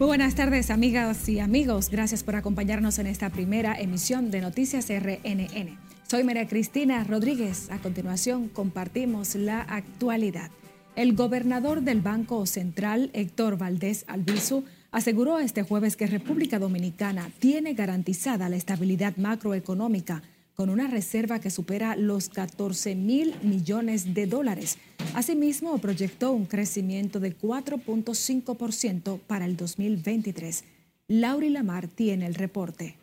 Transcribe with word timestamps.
Muy 0.00 0.06
buenas 0.06 0.34
tardes, 0.34 0.70
amigas 0.70 1.28
y 1.28 1.40
amigos. 1.40 1.90
Gracias 1.90 2.24
por 2.24 2.34
acompañarnos 2.34 2.98
en 2.98 3.06
esta 3.06 3.28
primera 3.28 3.78
emisión 3.78 4.30
de 4.30 4.40
Noticias 4.40 4.88
RNN. 4.88 5.78
Soy 6.08 6.24
María 6.24 6.48
Cristina 6.48 7.04
Rodríguez. 7.04 7.70
A 7.70 7.76
continuación, 7.80 8.48
compartimos 8.48 9.34
la 9.34 9.60
actualidad. 9.60 10.50
El 10.96 11.14
gobernador 11.14 11.82
del 11.82 12.00
Banco 12.00 12.46
Central, 12.46 13.10
Héctor 13.12 13.58
Valdés 13.58 14.06
Albizu, 14.08 14.64
aseguró 14.90 15.38
este 15.38 15.64
jueves 15.64 15.96
que 15.96 16.06
República 16.06 16.58
Dominicana 16.58 17.30
tiene 17.38 17.74
garantizada 17.74 18.48
la 18.48 18.56
estabilidad 18.56 19.18
macroeconómica 19.18 20.22
con 20.60 20.68
una 20.68 20.88
reserva 20.88 21.40
que 21.40 21.48
supera 21.48 21.96
los 21.96 22.28
14 22.28 22.94
mil 22.94 23.34
millones 23.40 24.12
de 24.12 24.26
dólares. 24.26 24.78
Asimismo, 25.14 25.78
proyectó 25.78 26.32
un 26.32 26.44
crecimiento 26.44 27.18
de 27.18 27.34
4.5% 27.34 29.20
para 29.20 29.46
el 29.46 29.56
2023. 29.56 30.62
Lauri 31.08 31.48
Lamar 31.48 31.88
tiene 31.88 32.26
el 32.26 32.34
reporte. 32.34 32.94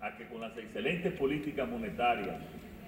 A 0.00 0.16
que 0.16 0.26
con 0.28 0.40
las 0.40 0.56
excelentes 0.56 1.12
políticas 1.18 1.68
monetarias 1.68 2.36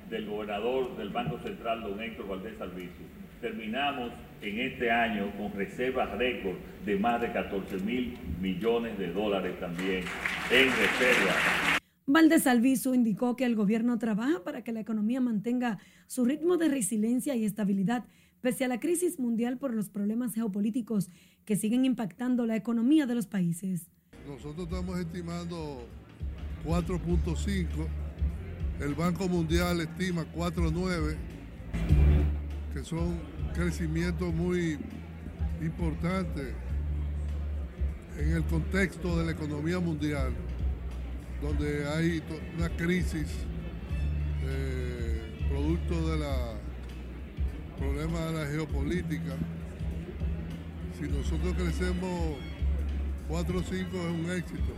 del 0.08 0.24
gobernador 0.24 0.96
del 0.96 1.10
Banco 1.10 1.38
Central, 1.40 1.82
don 1.82 2.00
Héctor 2.00 2.26
Valdés 2.26 2.58
Albizu, 2.62 3.04
terminamos 3.42 4.10
en 4.40 4.58
este 4.58 4.90
año 4.90 5.30
con 5.36 5.52
reservas 5.52 6.10
récord 6.16 6.56
de 6.86 6.96
más 6.96 7.20
de 7.20 7.30
14 7.30 7.76
mil 7.80 8.16
millones 8.40 8.98
de 8.98 9.12
dólares 9.12 9.60
también 9.60 10.02
en 10.50 10.68
reserva. 10.70 11.83
Valdés 12.06 12.46
Alviso 12.46 12.94
indicó 12.94 13.34
que 13.34 13.46
el 13.46 13.56
gobierno 13.56 13.98
trabaja 13.98 14.44
para 14.44 14.62
que 14.62 14.72
la 14.72 14.80
economía 14.80 15.22
mantenga 15.22 15.78
su 16.06 16.26
ritmo 16.26 16.58
de 16.58 16.68
resiliencia 16.68 17.34
y 17.34 17.46
estabilidad 17.46 18.04
pese 18.42 18.66
a 18.66 18.68
la 18.68 18.78
crisis 18.78 19.18
mundial 19.18 19.56
por 19.56 19.72
los 19.72 19.88
problemas 19.88 20.34
geopolíticos 20.34 21.08
que 21.46 21.56
siguen 21.56 21.86
impactando 21.86 22.44
la 22.44 22.56
economía 22.56 23.06
de 23.06 23.14
los 23.14 23.26
países. 23.26 23.88
Nosotros 24.28 24.68
estamos 24.68 24.98
estimando 24.98 25.86
4.5, 26.66 27.64
el 28.80 28.94
Banco 28.94 29.26
Mundial 29.26 29.80
estima 29.80 30.26
4.9, 30.34 31.16
que 32.74 32.84
son 32.84 33.18
crecimientos 33.54 34.34
muy 34.34 34.78
importantes 35.62 36.52
en 38.18 38.32
el 38.32 38.44
contexto 38.44 39.18
de 39.18 39.24
la 39.24 39.32
economía 39.32 39.80
mundial 39.80 40.34
donde 41.44 41.86
hay 41.86 42.22
una 42.56 42.70
crisis 42.70 43.26
eh, 44.44 45.46
producto 45.50 46.10
de 46.10 46.18
la 46.18 46.54
problema 47.78 48.18
de 48.26 48.32
la 48.32 48.46
geopolítica. 48.46 49.36
Si 50.98 51.06
nosotros 51.06 51.52
crecemos 51.54 52.36
4 53.28 53.58
o 53.58 53.62
5 53.62 53.74
es 53.74 54.24
un 54.24 54.30
éxito. 54.30 54.72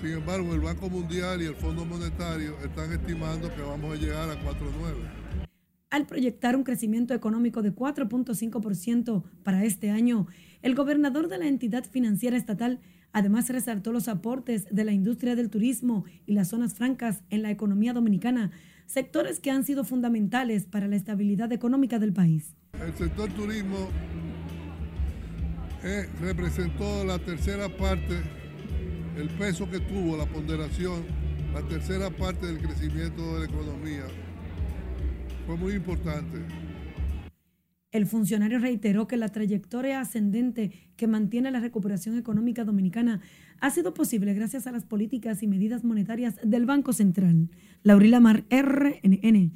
Sin 0.00 0.12
embargo, 0.12 0.54
el 0.54 0.60
Banco 0.60 0.88
Mundial 0.88 1.42
y 1.42 1.46
el 1.46 1.56
Fondo 1.56 1.84
Monetario 1.84 2.56
están 2.64 2.92
estimando 2.92 3.52
que 3.52 3.62
vamos 3.62 3.96
a 3.96 4.00
llegar 4.00 4.30
a 4.30 4.34
4,9. 4.34 5.48
Al 5.90 6.06
proyectar 6.06 6.54
un 6.54 6.62
crecimiento 6.62 7.14
económico 7.14 7.62
de 7.62 7.74
4.5% 7.74 9.24
para 9.42 9.64
este 9.64 9.90
año, 9.90 10.28
el 10.62 10.74
gobernador 10.76 11.28
de 11.28 11.38
la 11.38 11.48
entidad 11.48 11.84
financiera 11.84 12.36
estatal 12.36 12.80
Además, 13.16 13.48
resaltó 13.48 13.92
los 13.92 14.08
aportes 14.08 14.66
de 14.70 14.84
la 14.84 14.92
industria 14.92 15.34
del 15.36 15.48
turismo 15.48 16.04
y 16.26 16.34
las 16.34 16.48
zonas 16.48 16.74
francas 16.74 17.22
en 17.30 17.40
la 17.40 17.50
economía 17.50 17.94
dominicana, 17.94 18.50
sectores 18.84 19.40
que 19.40 19.50
han 19.50 19.64
sido 19.64 19.84
fundamentales 19.84 20.66
para 20.66 20.86
la 20.86 20.96
estabilidad 20.96 21.50
económica 21.50 21.98
del 21.98 22.12
país. 22.12 22.54
El 22.74 22.92
sector 22.92 23.32
turismo 23.32 23.88
eh, 25.82 26.06
representó 26.20 27.06
la 27.06 27.18
tercera 27.18 27.74
parte, 27.74 28.20
el 29.16 29.30
peso 29.30 29.66
que 29.70 29.80
tuvo, 29.80 30.18
la 30.18 30.26
ponderación, 30.26 31.02
la 31.54 31.62
tercera 31.62 32.10
parte 32.10 32.44
del 32.44 32.58
crecimiento 32.58 33.22
de 33.32 33.38
la 33.38 33.44
economía. 33.46 34.04
Fue 35.46 35.56
muy 35.56 35.72
importante. 35.72 36.65
El 37.96 38.06
funcionario 38.06 38.58
reiteró 38.58 39.06
que 39.06 39.16
la 39.16 39.30
trayectoria 39.30 40.00
ascendente 40.00 40.70
que 40.96 41.06
mantiene 41.06 41.50
la 41.50 41.60
recuperación 41.60 42.18
económica 42.18 42.62
dominicana 42.62 43.22
ha 43.58 43.70
sido 43.70 43.94
posible 43.94 44.34
gracias 44.34 44.66
a 44.66 44.72
las 44.72 44.84
políticas 44.84 45.42
y 45.42 45.46
medidas 45.46 45.82
monetarias 45.82 46.34
del 46.42 46.66
Banco 46.66 46.92
Central. 46.92 47.48
Laurila 47.82 48.20
Mar, 48.20 48.44
RNN. 48.50 49.52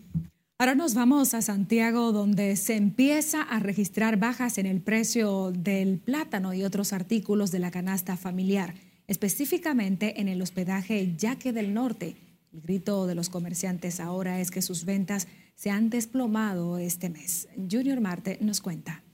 Ahora 0.57 0.75
nos 0.75 0.95
vamos 0.95 1.35
a 1.35 1.43
Santiago, 1.43 2.13
donde 2.13 2.57
se 2.57 2.77
empieza 2.77 3.43
a 3.43 3.61
registrar 3.61 4.19
bajas 4.19 4.57
en 4.57 4.65
el 4.65 4.81
precio 4.81 5.53
del 5.53 5.99
plátano 5.99 6.55
y 6.55 6.65
otros 6.65 6.95
artículos 6.95 7.51
de 7.51 7.59
la 7.59 7.71
canasta 7.71 8.17
familiar, 8.17 8.75
específicamente 9.07 10.21
en 10.21 10.29
el 10.29 10.41
hospedaje 10.41 11.15
Yaque 11.17 11.53
del 11.53 11.75
Norte. 11.75 12.17
El 12.53 12.63
grito 12.63 13.07
de 13.07 13.15
los 13.15 13.29
comerciantes 13.29 14.01
ahora 14.01 14.41
es 14.41 14.51
que 14.51 14.61
sus 14.61 14.85
ventas 14.85 15.29
se 15.55 15.71
han 15.71 15.89
desplomado 15.89 16.79
este 16.79 17.09
mes. 17.09 17.49
Junior 17.71 18.01
Marte 18.01 18.39
nos 18.41 18.61
cuenta. 18.61 19.05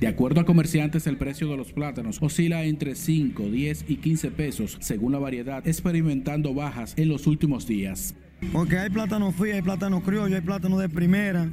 De 0.00 0.08
acuerdo 0.08 0.40
a 0.40 0.44
comerciantes, 0.44 1.06
el 1.06 1.16
precio 1.16 1.48
de 1.48 1.56
los 1.56 1.72
plátanos 1.72 2.20
oscila 2.20 2.64
entre 2.64 2.96
5, 2.96 3.44
10 3.44 3.84
y 3.88 3.96
15 3.98 4.30
pesos 4.32 4.78
según 4.80 5.12
la 5.12 5.20
variedad, 5.20 5.66
experimentando 5.68 6.54
bajas 6.54 6.94
en 6.96 7.08
los 7.08 7.28
últimos 7.28 7.68
días. 7.68 8.16
Porque 8.50 8.78
hay 8.78 8.90
plátano 8.90 9.30
frío, 9.32 9.54
hay 9.54 9.62
plátano 9.62 10.02
criollo, 10.02 10.34
hay 10.34 10.40
plátano 10.40 10.78
de 10.78 10.88
primera, 10.88 11.48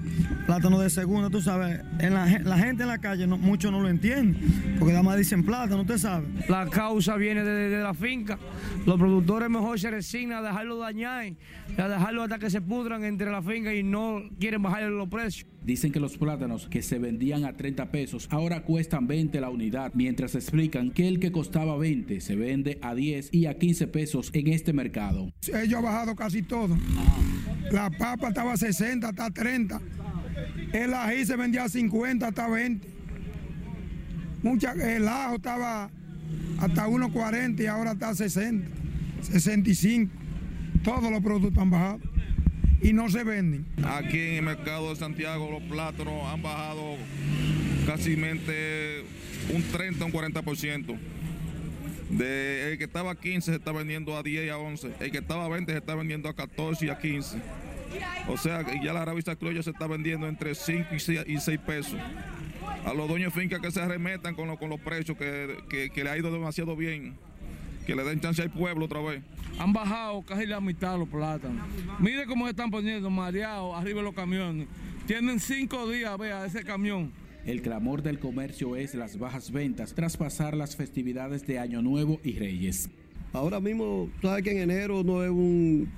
plátano 0.45 0.79
de 0.79 0.89
segunda, 0.89 1.29
tú 1.29 1.41
sabes. 1.41 1.81
En 1.99 2.13
la, 2.13 2.57
gente 2.57 2.83
en 2.83 2.89
la 2.89 2.97
calle 2.97 3.27
muchos 3.27 3.71
no 3.71 3.79
lo 3.79 3.89
entienden, 3.89 4.75
porque 4.79 4.93
nada 4.93 5.03
más 5.03 5.17
dicen 5.17 5.43
plátano, 5.43 5.81
usted 5.81 5.97
sabe. 5.97 6.27
La 6.47 6.67
causa 6.67 7.15
viene 7.15 7.43
de, 7.43 7.81
la 7.81 7.93
finca. 7.93 8.39
Los 8.85 8.97
productores 8.97 9.49
mejor 9.49 9.79
se 9.79 9.91
resignan 9.91 10.39
a 10.39 10.47
dejarlo 10.47 10.77
dañar, 10.77 11.33
a 11.77 11.87
dejarlo 11.87 12.23
hasta 12.23 12.39
que 12.39 12.49
se 12.49 12.61
pudran 12.61 13.03
entre 13.03 13.29
la 13.31 13.41
finca 13.41 13.73
y 13.73 13.83
no 13.83 14.23
quieren 14.39 14.61
bajarle 14.61 14.89
los 14.89 15.09
precios. 15.09 15.47
Dicen 15.63 15.91
que 15.91 15.99
los 15.99 16.17
plátanos 16.17 16.67
que 16.67 16.81
se 16.81 16.99
vendían 16.99 17.43
a 17.45 17.55
30 17.55 17.91
pesos 17.91 18.27
ahora 18.31 18.63
cuestan 18.63 19.07
20 19.07 19.41
la 19.41 19.49
unidad, 19.49 19.91
mientras 19.93 20.35
explican 20.35 20.91
que 20.91 21.07
el 21.07 21.19
que 21.19 21.31
costaba 21.31 21.77
20 21.77 22.21
se 22.21 22.35
vende 22.35 22.79
a 22.81 22.95
10 22.95 23.29
y 23.33 23.45
a 23.45 23.57
15 23.57 23.87
pesos 23.87 24.31
en 24.33 24.47
este 24.47 24.73
mercado. 24.73 25.31
Ellos 25.47 25.79
ha 25.79 25.81
bajado 25.81 26.15
casi 26.15 26.41
todo. 26.41 26.77
La 27.71 27.89
papa 27.89 28.29
estaba 28.29 28.53
a 28.53 28.57
60, 28.57 29.09
hasta 29.09 29.29
30. 29.29 29.81
El 30.73 30.93
ají 30.93 31.25
se 31.25 31.35
vendía 31.35 31.65
a 31.65 31.69
50, 31.69 32.27
hasta 32.27 32.47
20. 32.47 32.87
Mucha, 34.41 34.71
el 34.71 35.07
ajo 35.07 35.35
estaba 35.35 35.91
hasta 36.59 36.87
1.40 36.87 37.61
y 37.61 37.65
ahora 37.65 37.91
está 37.91 38.09
a 38.09 38.15
60, 38.15 38.67
65. 39.21 40.11
Todos 40.83 41.11
los 41.11 41.21
productos 41.21 41.61
han 41.61 41.69
bajado 41.69 41.99
y 42.81 42.93
no 42.93 43.09
se 43.09 43.23
venden. 43.23 43.65
Aquí 43.83 44.19
en 44.19 44.35
el 44.35 44.41
mercado 44.43 44.89
de 44.89 44.95
Santiago 44.95 45.49
los 45.51 45.63
plátanos 45.63 46.25
han 46.25 46.41
bajado 46.41 46.95
casi 47.85 48.13
un 48.13 49.63
30, 49.71 50.05
un 50.05 50.11
40%. 50.11 50.97
De, 52.09 52.71
el 52.71 52.77
que 52.79 52.85
estaba 52.85 53.11
a 53.11 53.15
15 53.15 53.51
se 53.51 53.57
está 53.57 53.71
vendiendo 53.71 54.17
a 54.17 54.23
10 54.23 54.45
y 54.45 54.49
a 54.49 54.57
11. 54.57 54.93
El 54.99 55.11
que 55.11 55.19
estaba 55.19 55.45
a 55.45 55.49
20 55.49 55.71
se 55.71 55.77
está 55.77 55.95
vendiendo 55.95 56.27
a 56.27 56.35
14 56.35 56.85
y 56.85 56.89
a 56.89 56.97
15. 56.97 57.37
O 58.27 58.37
sea, 58.37 58.65
ya 58.83 58.93
la 58.93 59.05
rabisa 59.05 59.35
criolla 59.35 59.63
se 59.63 59.71
está 59.71 59.87
vendiendo 59.87 60.27
entre 60.27 60.55
5 60.55 60.95
y 60.95 61.39
6, 61.39 61.59
pesos. 61.65 61.99
A 62.85 62.93
los 62.93 63.07
dueños 63.07 63.33
de 63.33 63.41
finca 63.41 63.59
que 63.59 63.71
se 63.71 63.81
arremetan 63.81 64.35
con, 64.35 64.55
con 64.57 64.69
los 64.69 64.79
precios, 64.79 65.17
que, 65.17 65.91
que, 65.93 66.03
le 66.03 66.09
ha 66.09 66.17
ido 66.17 66.31
demasiado 66.31 66.75
bien. 66.75 67.15
Que 67.89 67.95
le 67.95 68.03
den 68.03 68.19
chance 68.19 68.39
al 68.39 68.51
pueblo 68.51 68.85
otra 68.85 69.01
vez. 69.01 69.23
Han 69.57 69.73
bajado 69.73 70.21
casi 70.21 70.45
la 70.45 70.61
mitad 70.61 70.95
los 70.99 71.09
plátanos. 71.09 71.67
Mire 71.97 72.27
cómo 72.27 72.45
se 72.45 72.51
están 72.51 72.69
poniendo 72.69 73.09
mareados 73.09 73.75
arriba 73.75 74.01
de 74.01 74.03
los 74.03 74.13
camiones. 74.13 74.67
Tienen 75.07 75.39
cinco 75.39 75.89
días, 75.89 76.15
vea, 76.19 76.45
ese 76.45 76.63
camión. 76.63 77.11
El 77.47 77.63
clamor 77.63 78.03
del 78.03 78.19
comercio 78.19 78.75
es 78.75 78.93
las 78.93 79.17
bajas 79.17 79.49
ventas 79.49 79.95
tras 79.95 80.17
pasar 80.17 80.55
las 80.55 80.75
festividades 80.75 81.47
de 81.47 81.57
Año 81.57 81.81
Nuevo 81.81 82.19
y 82.23 82.37
Reyes. 82.37 82.91
Ahora 83.33 83.59
mismo, 83.59 84.07
sabes 84.21 84.43
que 84.43 84.51
en 84.51 84.59
enero 84.59 85.03
no 85.03 85.23
es 85.23 85.31
un 85.31 85.89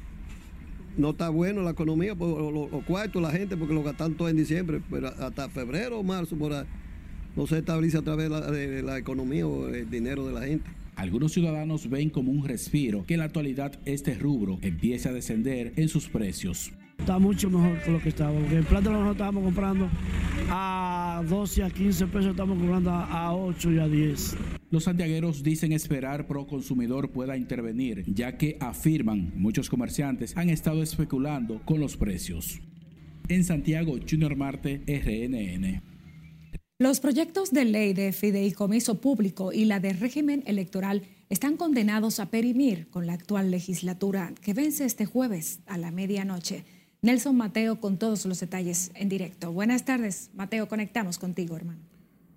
no 0.95 1.09
está 1.09 1.27
bueno 1.27 1.61
la 1.61 1.71
economía, 1.71 2.15
por 2.15 2.53
los, 2.53 2.85
cuartos, 2.85 3.21
la 3.21 3.31
gente, 3.31 3.57
porque 3.57 3.73
lo 3.73 3.83
gastan 3.83 4.13
todo 4.13 4.29
en 4.29 4.37
diciembre, 4.37 4.81
pero 4.89 5.09
hasta 5.09 5.49
febrero 5.49 5.99
o 5.99 6.03
marzo 6.03 6.37
por 6.37 6.53
ahí, 6.53 6.65
no 7.35 7.47
se 7.47 7.57
estabiliza 7.57 7.97
a 7.97 8.01
través 8.01 8.29
de 8.29 8.81
la, 8.81 8.97
economía 8.97 9.45
o 9.45 9.67
el 9.67 9.89
dinero 9.89 10.25
de 10.25 10.33
la 10.33 10.43
gente. 10.43 10.69
Algunos 10.95 11.31
ciudadanos 11.31 11.89
ven 11.89 12.09
como 12.09 12.31
un 12.31 12.47
respiro 12.47 13.05
que 13.05 13.15
en 13.15 13.19
la 13.19 13.25
actualidad 13.25 13.79
este 13.85 14.15
rubro 14.15 14.59
empiece 14.61 15.09
a 15.09 15.13
descender 15.13 15.73
en 15.75 15.89
sus 15.89 16.09
precios. 16.09 16.71
Está 16.99 17.17
mucho 17.17 17.49
mejor 17.49 17.81
que 17.81 17.91
lo 17.91 17.99
que 17.99 18.09
estaba, 18.09 18.31
porque 18.31 18.57
el 18.57 18.63
plátano 18.63 18.91
nosotros 18.91 19.15
estábamos 19.15 19.43
comprando 19.43 19.89
a 20.49 21.23
12, 21.27 21.63
a 21.63 21.69
15 21.71 22.07
pesos, 22.07 22.27
estamos 22.27 22.57
comprando 22.59 22.91
a 22.91 23.35
8 23.35 23.71
y 23.71 23.79
a 23.79 23.87
10. 23.87 24.37
Los 24.69 24.83
santiagueros 24.83 25.41
dicen 25.41 25.71
esperar 25.71 26.27
pro 26.27 26.45
consumidor 26.45 27.09
pueda 27.09 27.37
intervenir, 27.37 28.03
ya 28.05 28.37
que 28.37 28.57
afirman 28.59 29.33
muchos 29.35 29.69
comerciantes 29.69 30.37
han 30.37 30.49
estado 30.49 30.83
especulando 30.83 31.61
con 31.65 31.79
los 31.79 31.97
precios. 31.97 32.61
En 33.27 33.43
Santiago, 33.43 33.97
Junior 34.07 34.35
Marte, 34.35 34.83
RNN. 34.85 35.90
Los 36.81 36.99
proyectos 36.99 37.51
de 37.51 37.63
ley 37.63 37.93
de 37.93 38.11
fideicomiso 38.11 38.99
público 38.99 39.53
y 39.53 39.65
la 39.65 39.79
de 39.79 39.93
régimen 39.93 40.41
electoral 40.47 41.03
están 41.29 41.55
condenados 41.55 42.19
a 42.19 42.31
perimir 42.31 42.89
con 42.89 43.05
la 43.05 43.13
actual 43.13 43.51
legislatura 43.51 44.33
que 44.41 44.55
vence 44.55 44.85
este 44.85 45.05
jueves 45.05 45.59
a 45.67 45.77
la 45.77 45.91
medianoche. 45.91 46.65
Nelson 47.03 47.37
Mateo 47.37 47.79
con 47.79 47.99
todos 47.99 48.25
los 48.25 48.39
detalles 48.39 48.89
en 48.95 49.09
directo. 49.09 49.51
Buenas 49.51 49.85
tardes, 49.85 50.31
Mateo, 50.33 50.67
conectamos 50.67 51.19
contigo, 51.19 51.55
hermano. 51.55 51.81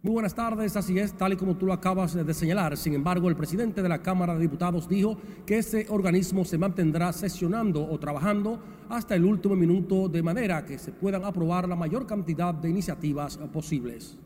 Muy 0.03 0.13
buenas 0.13 0.35
tardes, 0.35 0.77
así 0.77 0.99
es, 0.99 1.17
tal 1.17 1.33
y 1.33 1.37
como 1.37 1.57
tú 1.57 1.65
lo 1.65 1.73
acabas 1.73 2.13
de 2.13 2.35
señalar. 2.35 2.77
Sin 2.77 2.93
embargo, 2.93 3.31
el 3.31 3.37
presidente 3.37 3.81
de 3.83 3.89
la 3.89 4.03
Cámara 4.03 4.35
de 4.35 4.41
Diputados 4.41 4.87
dijo 4.91 5.17
que 5.47 5.57
ese 5.57 5.87
organismo 5.89 6.45
se 6.45 6.59
mantendrá 6.59 7.15
sesionando 7.15 7.83
o 7.91 7.99
trabajando 7.99 8.63
hasta 8.91 9.15
el 9.15 9.25
último 9.25 9.57
minuto 9.57 10.11
de 10.11 10.23
manera 10.23 10.67
que 10.67 10.79
se 10.79 10.93
puedan 10.93 11.25
aprobar 11.25 11.67
la 11.67 11.77
mayor 11.77 12.07
cantidad 12.07 12.53
de 12.53 12.69
iniciativas 12.69 13.39
posibles. 13.51 14.19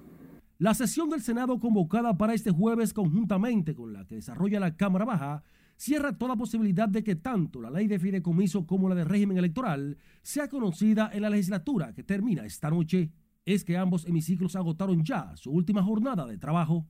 La 0.60 0.74
sesión 0.74 1.08
del 1.08 1.22
Senado 1.22 1.60
convocada 1.60 2.18
para 2.18 2.34
este 2.34 2.50
jueves 2.50 2.92
conjuntamente 2.92 3.76
con 3.76 3.92
la 3.92 4.04
que 4.04 4.16
desarrolla 4.16 4.58
la 4.58 4.74
Cámara 4.74 5.04
Baja 5.04 5.44
cierra 5.76 6.18
toda 6.18 6.34
posibilidad 6.34 6.88
de 6.88 7.04
que 7.04 7.14
tanto 7.14 7.62
la 7.62 7.70
ley 7.70 7.86
de 7.86 8.00
fideicomiso 8.00 8.66
como 8.66 8.88
la 8.88 8.96
de 8.96 9.04
régimen 9.04 9.38
electoral 9.38 9.98
sea 10.20 10.48
conocida 10.48 11.10
en 11.12 11.22
la 11.22 11.30
legislatura 11.30 11.92
que 11.92 12.02
termina 12.02 12.44
esta 12.44 12.70
noche 12.70 13.12
es 13.44 13.64
que 13.64 13.76
ambos 13.76 14.04
hemiciclos 14.04 14.56
agotaron 14.56 15.04
ya 15.04 15.30
su 15.36 15.52
última 15.52 15.80
jornada 15.80 16.26
de 16.26 16.38
trabajo. 16.38 16.84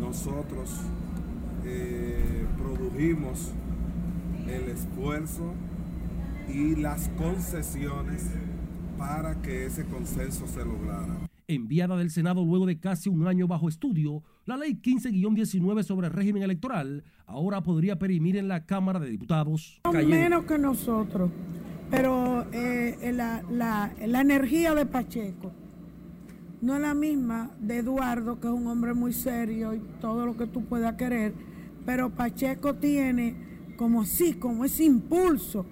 Nosotros 0.00 0.80
eh, 1.62 2.46
produjimos 2.56 3.52
el 4.48 4.70
esfuerzo 4.70 5.52
y 6.48 6.74
las 6.76 7.10
concesiones 7.18 8.30
para 8.96 9.42
que 9.42 9.66
ese 9.66 9.84
consenso 9.84 10.46
se 10.46 10.64
lograra. 10.64 11.28
Enviada 11.46 11.96
del 11.96 12.10
Senado 12.10 12.44
luego 12.44 12.66
de 12.66 12.78
casi 12.78 13.08
un 13.10 13.26
año 13.26 13.46
bajo 13.46 13.68
estudio, 13.68 14.22
la 14.46 14.56
ley 14.56 14.80
15-19 14.80 15.82
sobre 15.82 16.06
el 16.06 16.12
régimen 16.12 16.42
electoral 16.42 17.04
ahora 17.26 17.62
podría 17.62 17.98
perimir 17.98 18.36
en 18.36 18.48
la 18.48 18.64
Cámara 18.64 18.98
de 18.98 19.10
Diputados. 19.10 19.80
Menos 19.92 20.44
que 20.44 20.58
nosotros, 20.58 21.30
pero 21.90 22.46
eh, 22.52 23.12
la, 23.12 23.42
la 23.50 24.20
energía 24.20 24.74
de 24.74 24.86
Pacheco 24.86 25.52
no 26.62 26.76
es 26.76 26.80
la 26.80 26.94
misma 26.94 27.50
de 27.60 27.78
Eduardo, 27.78 28.40
que 28.40 28.46
es 28.46 28.52
un 28.52 28.66
hombre 28.66 28.94
muy 28.94 29.12
serio 29.12 29.74
y 29.74 29.82
todo 30.00 30.24
lo 30.24 30.36
que 30.38 30.46
tú 30.46 30.64
puedas 30.64 30.94
querer, 30.94 31.34
pero 31.84 32.08
Pacheco 32.08 32.76
tiene 32.76 33.34
como 33.76 34.00
así, 34.00 34.32
como 34.32 34.64
ese 34.64 34.84
impulso 34.84 35.66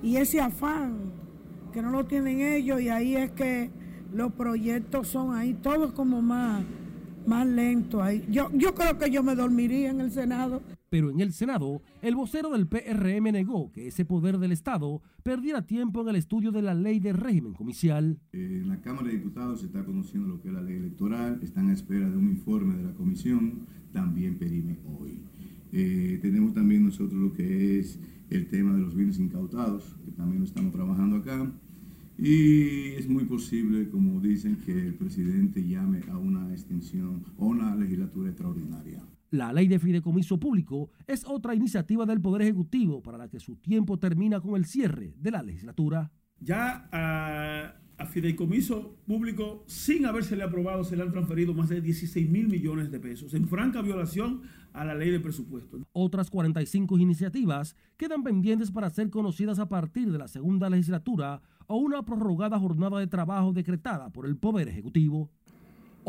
y 0.00 0.16
ese 0.16 0.40
afán 0.40 1.12
que 1.72 1.82
no 1.82 1.90
lo 1.90 2.06
tienen 2.06 2.40
ellos 2.40 2.80
y 2.80 2.88
ahí 2.88 3.16
es 3.16 3.32
que 3.32 3.70
los 4.12 4.32
proyectos 4.32 5.08
son 5.08 5.34
ahí 5.34 5.54
todos 5.54 5.92
como 5.92 6.22
más, 6.22 6.62
más 7.26 7.46
lentos 7.46 8.02
ahí. 8.02 8.24
Yo, 8.30 8.50
yo 8.54 8.74
creo 8.74 8.98
que 8.98 9.10
yo 9.10 9.22
me 9.22 9.34
dormiría 9.34 9.90
en 9.90 10.00
el 10.00 10.10
Senado 10.10 10.62
pero 10.90 11.10
en 11.10 11.20
el 11.20 11.32
Senado, 11.32 11.82
el 12.00 12.14
vocero 12.14 12.50
del 12.50 12.66
PRM 12.66 13.32
negó 13.32 13.70
que 13.72 13.88
ese 13.88 14.04
poder 14.04 14.38
del 14.38 14.52
Estado 14.52 15.02
perdiera 15.22 15.66
tiempo 15.66 16.00
en 16.02 16.08
el 16.08 16.16
estudio 16.16 16.50
de 16.50 16.62
la 16.62 16.74
ley 16.74 16.98
de 16.98 17.12
régimen 17.12 17.52
comicial. 17.52 18.18
En 18.32 18.68
la 18.68 18.80
Cámara 18.80 19.08
de 19.08 19.14
Diputados 19.14 19.60
se 19.60 19.66
está 19.66 19.84
conociendo 19.84 20.28
lo 20.28 20.40
que 20.40 20.48
es 20.48 20.54
la 20.54 20.62
ley 20.62 20.76
electoral, 20.76 21.40
están 21.42 21.68
a 21.68 21.74
espera 21.74 22.08
de 22.08 22.16
un 22.16 22.30
informe 22.30 22.76
de 22.76 22.84
la 22.84 22.94
comisión, 22.94 23.66
también 23.92 24.38
perime 24.38 24.78
hoy. 24.86 25.20
Eh, 25.72 26.18
tenemos 26.22 26.54
también 26.54 26.84
nosotros 26.84 27.20
lo 27.20 27.32
que 27.34 27.78
es 27.78 28.00
el 28.30 28.48
tema 28.48 28.72
de 28.72 28.80
los 28.80 28.94
bienes 28.94 29.18
incautados, 29.18 29.94
que 30.04 30.12
también 30.12 30.40
lo 30.40 30.46
estamos 30.46 30.72
trabajando 30.72 31.16
acá. 31.16 31.52
Y 32.18 32.94
es 32.94 33.08
muy 33.08 33.24
posible, 33.24 33.88
como 33.88 34.20
dicen, 34.20 34.56
que 34.56 34.72
el 34.72 34.94
presidente 34.94 35.64
llame 35.64 36.02
a 36.10 36.18
una 36.18 36.50
extensión 36.50 37.24
o 37.36 37.46
una 37.46 37.76
legislatura 37.76 38.30
extraordinaria. 38.30 39.00
La 39.30 39.52
ley 39.52 39.68
de 39.68 39.78
fideicomiso 39.78 40.40
público 40.40 40.90
es 41.06 41.24
otra 41.24 41.54
iniciativa 41.54 42.06
del 42.06 42.20
Poder 42.20 42.42
Ejecutivo 42.42 43.02
para 43.02 43.18
la 43.18 43.28
que 43.28 43.38
su 43.38 43.56
tiempo 43.56 43.98
termina 43.98 44.40
con 44.40 44.56
el 44.56 44.64
cierre 44.64 45.14
de 45.16 45.30
la 45.30 45.42
legislatura. 45.42 46.10
Ya 46.40 46.88
a, 46.90 48.06
fideicomiso 48.06 48.96
público, 49.06 49.64
sin 49.66 50.06
habérsele 50.06 50.42
aprobado, 50.42 50.82
se 50.82 50.96
le 50.96 51.02
han 51.02 51.12
transferido 51.12 51.52
más 51.52 51.68
de 51.68 51.80
16 51.80 52.30
mil 52.30 52.48
millones 52.48 52.90
de 52.90 53.00
pesos, 53.00 53.34
en 53.34 53.46
franca 53.46 53.82
violación 53.82 54.42
a 54.72 54.84
la 54.84 54.94
ley 54.94 55.10
de 55.10 55.20
presupuesto. 55.20 55.78
Otras 55.92 56.30
45 56.30 56.96
iniciativas 56.98 57.76
quedan 57.96 58.22
pendientes 58.22 58.70
para 58.70 58.88
ser 58.90 59.10
conocidas 59.10 59.58
a 59.58 59.68
partir 59.68 60.10
de 60.10 60.18
la 60.18 60.28
segunda 60.28 60.70
legislatura 60.70 61.42
o 61.68 61.76
una 61.76 62.02
prorrogada 62.04 62.58
jornada 62.58 62.98
de 62.98 63.06
trabajo 63.06 63.52
decretada 63.52 64.10
por 64.10 64.26
el 64.26 64.36
Poder 64.36 64.68
Ejecutivo. 64.68 65.30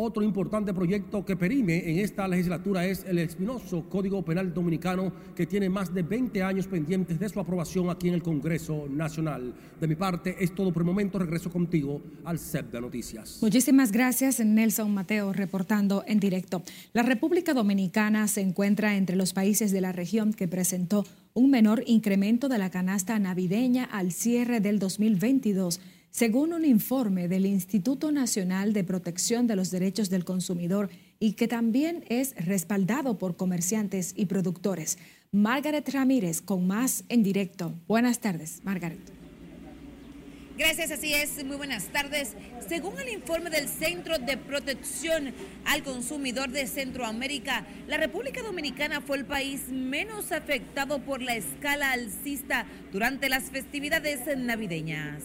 Otro 0.01 0.23
importante 0.23 0.73
proyecto 0.73 1.25
que 1.25 1.35
perime 1.35 1.91
en 1.91 1.99
esta 1.99 2.25
legislatura 2.25 2.85
es 2.85 3.03
el 3.03 3.19
espinoso 3.19 3.83
Código 3.89 4.23
Penal 4.23 4.53
Dominicano 4.53 5.11
que 5.35 5.45
tiene 5.45 5.67
más 5.67 5.93
de 5.93 6.03
20 6.03 6.41
años 6.41 6.67
pendientes 6.67 7.19
de 7.19 7.27
su 7.27 7.37
aprobación 7.37 7.89
aquí 7.89 8.07
en 8.07 8.13
el 8.13 8.23
Congreso 8.23 8.87
Nacional. 8.89 9.53
De 9.77 9.87
mi 9.89 9.95
parte 9.95 10.37
es 10.39 10.55
todo 10.55 10.71
por 10.71 10.83
el 10.83 10.85
momento. 10.85 11.19
Regreso 11.19 11.51
contigo 11.51 12.01
al 12.23 12.39
CEP 12.39 12.71
de 12.71 12.79
Noticias. 12.79 13.39
Muchísimas 13.41 13.91
gracias 13.91 14.39
Nelson 14.39 14.93
Mateo 14.93 15.33
reportando 15.33 16.05
en 16.07 16.21
directo. 16.21 16.63
La 16.93 17.03
República 17.03 17.53
Dominicana 17.53 18.29
se 18.29 18.39
encuentra 18.39 18.95
entre 18.95 19.17
los 19.17 19.33
países 19.33 19.73
de 19.73 19.81
la 19.81 19.91
región 19.91 20.31
que 20.31 20.47
presentó 20.47 21.05
un 21.33 21.51
menor 21.51 21.83
incremento 21.87 22.47
de 22.47 22.57
la 22.57 22.71
canasta 22.71 23.19
navideña 23.19 23.83
al 23.83 24.13
cierre 24.13 24.61
del 24.61 24.79
2022 24.79 25.81
según 26.11 26.53
un 26.53 26.65
informe 26.65 27.27
del 27.27 27.45
Instituto 27.45 28.11
Nacional 28.11 28.73
de 28.73 28.83
Protección 28.83 29.47
de 29.47 29.55
los 29.55 29.71
Derechos 29.71 30.09
del 30.09 30.25
Consumidor 30.25 30.89
y 31.19 31.33
que 31.33 31.47
también 31.47 32.03
es 32.09 32.35
respaldado 32.35 33.17
por 33.17 33.35
comerciantes 33.35 34.13
y 34.15 34.25
productores. 34.25 34.97
Margaret 35.31 35.87
Ramírez 35.89 36.41
con 36.41 36.65
más 36.65 37.03
en 37.09 37.21
directo. 37.21 37.73
Buenas 37.87 38.19
tardes, 38.19 38.61
Margaret. 38.63 38.99
Gracias, 40.57 40.91
así 40.91 41.13
es. 41.13 41.41
Muy 41.45 41.55
buenas 41.55 41.85
tardes. 41.85 42.35
Según 42.67 42.99
el 42.99 43.09
informe 43.09 43.49
del 43.49 43.69
Centro 43.69 44.17
de 44.17 44.35
Protección 44.35 45.33
al 45.63 45.83
Consumidor 45.83 46.49
de 46.49 46.67
Centroamérica, 46.67 47.65
la 47.87 47.95
República 47.95 48.41
Dominicana 48.41 48.99
fue 48.99 49.17
el 49.17 49.25
país 49.25 49.69
menos 49.69 50.33
afectado 50.33 50.99
por 51.05 51.21
la 51.21 51.35
escala 51.35 51.91
alcista 51.91 52.65
durante 52.91 53.29
las 53.29 53.45
festividades 53.45 54.19
navideñas 54.37 55.23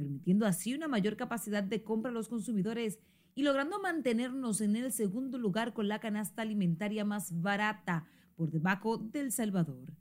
permitiendo 0.00 0.46
así 0.46 0.72
una 0.72 0.88
mayor 0.88 1.16
capacidad 1.16 1.62
de 1.62 1.82
compra 1.82 2.10
a 2.10 2.14
los 2.14 2.28
consumidores 2.28 2.98
y 3.34 3.42
logrando 3.42 3.80
mantenernos 3.82 4.62
en 4.62 4.74
el 4.76 4.92
segundo 4.92 5.36
lugar 5.36 5.74
con 5.74 5.88
la 5.88 6.00
canasta 6.00 6.40
alimentaria 6.40 7.04
más 7.04 7.42
barata 7.42 8.06
por 8.34 8.50
debajo 8.50 8.96
del 8.96 9.30
Salvador. 9.30 9.92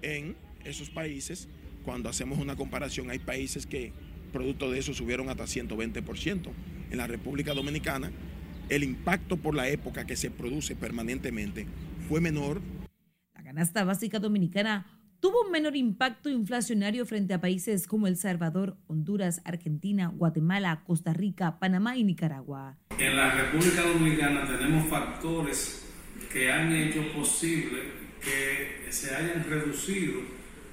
En 0.00 0.36
esos 0.64 0.90
países, 0.90 1.48
cuando 1.84 2.08
hacemos 2.08 2.38
una 2.38 2.54
comparación, 2.54 3.10
hay 3.10 3.18
países 3.18 3.66
que 3.66 3.92
producto 4.32 4.70
de 4.70 4.78
eso 4.78 4.94
subieron 4.94 5.28
hasta 5.28 5.44
120%. 5.44 6.52
En 6.90 6.96
la 6.96 7.08
República 7.08 7.52
Dominicana, 7.52 8.12
el 8.68 8.84
impacto 8.84 9.38
por 9.38 9.56
la 9.56 9.68
época 9.68 10.06
que 10.06 10.14
se 10.14 10.30
produce 10.30 10.76
permanentemente 10.76 11.66
fue 12.08 12.20
menor. 12.20 12.60
La 13.34 13.42
canasta 13.42 13.82
básica 13.82 14.20
dominicana 14.20 14.97
tuvo 15.20 15.42
un 15.42 15.50
menor 15.50 15.76
impacto 15.76 16.28
inflacionario 16.28 17.04
frente 17.04 17.34
a 17.34 17.40
países 17.40 17.86
como 17.86 18.06
El 18.06 18.16
Salvador, 18.16 18.76
Honduras, 18.86 19.40
Argentina, 19.44 20.12
Guatemala, 20.14 20.82
Costa 20.86 21.12
Rica, 21.12 21.58
Panamá 21.58 21.96
y 21.96 22.04
Nicaragua. 22.04 22.76
En 22.98 23.16
la 23.16 23.32
República 23.32 23.82
Dominicana 23.82 24.46
tenemos 24.46 24.88
factores 24.88 25.84
que 26.32 26.50
han 26.52 26.72
hecho 26.72 27.02
posible 27.12 27.78
que 28.22 28.90
se 28.92 29.14
hayan 29.14 29.44
reducido 29.48 30.20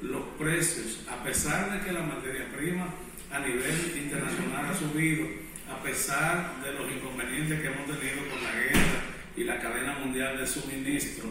los 0.02 0.24
precios, 0.38 1.06
a 1.10 1.24
pesar 1.24 1.72
de 1.72 1.86
que 1.86 1.92
la 1.92 2.02
materia 2.02 2.46
prima 2.56 2.94
a 3.32 3.40
nivel 3.40 3.98
internacional 3.98 4.66
ha 4.66 4.74
subido, 4.76 5.26
a 5.70 5.82
pesar 5.82 6.62
de 6.64 6.74
los 6.74 6.92
inconvenientes 6.92 7.60
que 7.60 7.68
hemos 7.68 7.86
tenido 7.86 8.30
con 8.30 8.44
la 8.44 8.52
guerra 8.52 9.02
y 9.36 9.44
la 9.44 9.60
cadena 9.60 9.98
mundial 10.00 10.38
de 10.38 10.46
suministro 10.46 11.30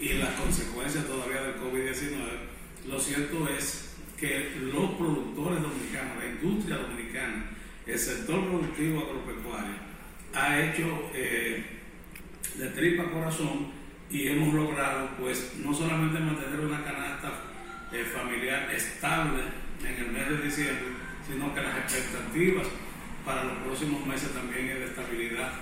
y 0.00 0.14
las 0.14 0.30
consecuencias 0.34 1.06
todavía 1.06 1.42
del 1.42 1.56
COVID-19 1.56 2.51
lo 2.88 2.98
cierto 2.98 3.48
es 3.48 3.94
que 4.18 4.52
los 4.72 4.90
productores 4.92 5.62
dominicanos, 5.62 6.16
la 6.18 6.26
industria 6.26 6.76
dominicana, 6.78 7.44
el 7.86 7.98
sector 7.98 8.46
productivo 8.46 9.00
agropecuario, 9.00 9.74
ha 10.34 10.60
hecho 10.60 11.10
eh, 11.14 11.64
de 12.56 12.68
tripa 12.68 13.10
corazón 13.10 13.68
y 14.10 14.28
hemos 14.28 14.54
logrado, 14.54 15.10
pues, 15.18 15.52
no 15.64 15.74
solamente 15.74 16.20
mantener 16.20 16.60
una 16.60 16.84
canasta 16.84 17.32
eh, 17.92 18.04
familiar 18.04 18.70
estable 18.74 19.42
en 19.80 20.04
el 20.04 20.12
mes 20.12 20.28
de 20.28 20.44
diciembre, 20.44 20.86
sino 21.26 21.54
que 21.54 21.62
las 21.62 21.78
expectativas 21.78 22.66
para 23.24 23.44
los 23.44 23.58
próximos 23.58 24.06
meses 24.06 24.32
también 24.32 24.68
es 24.68 24.78
de 24.78 24.84
estabilidad 24.86 25.52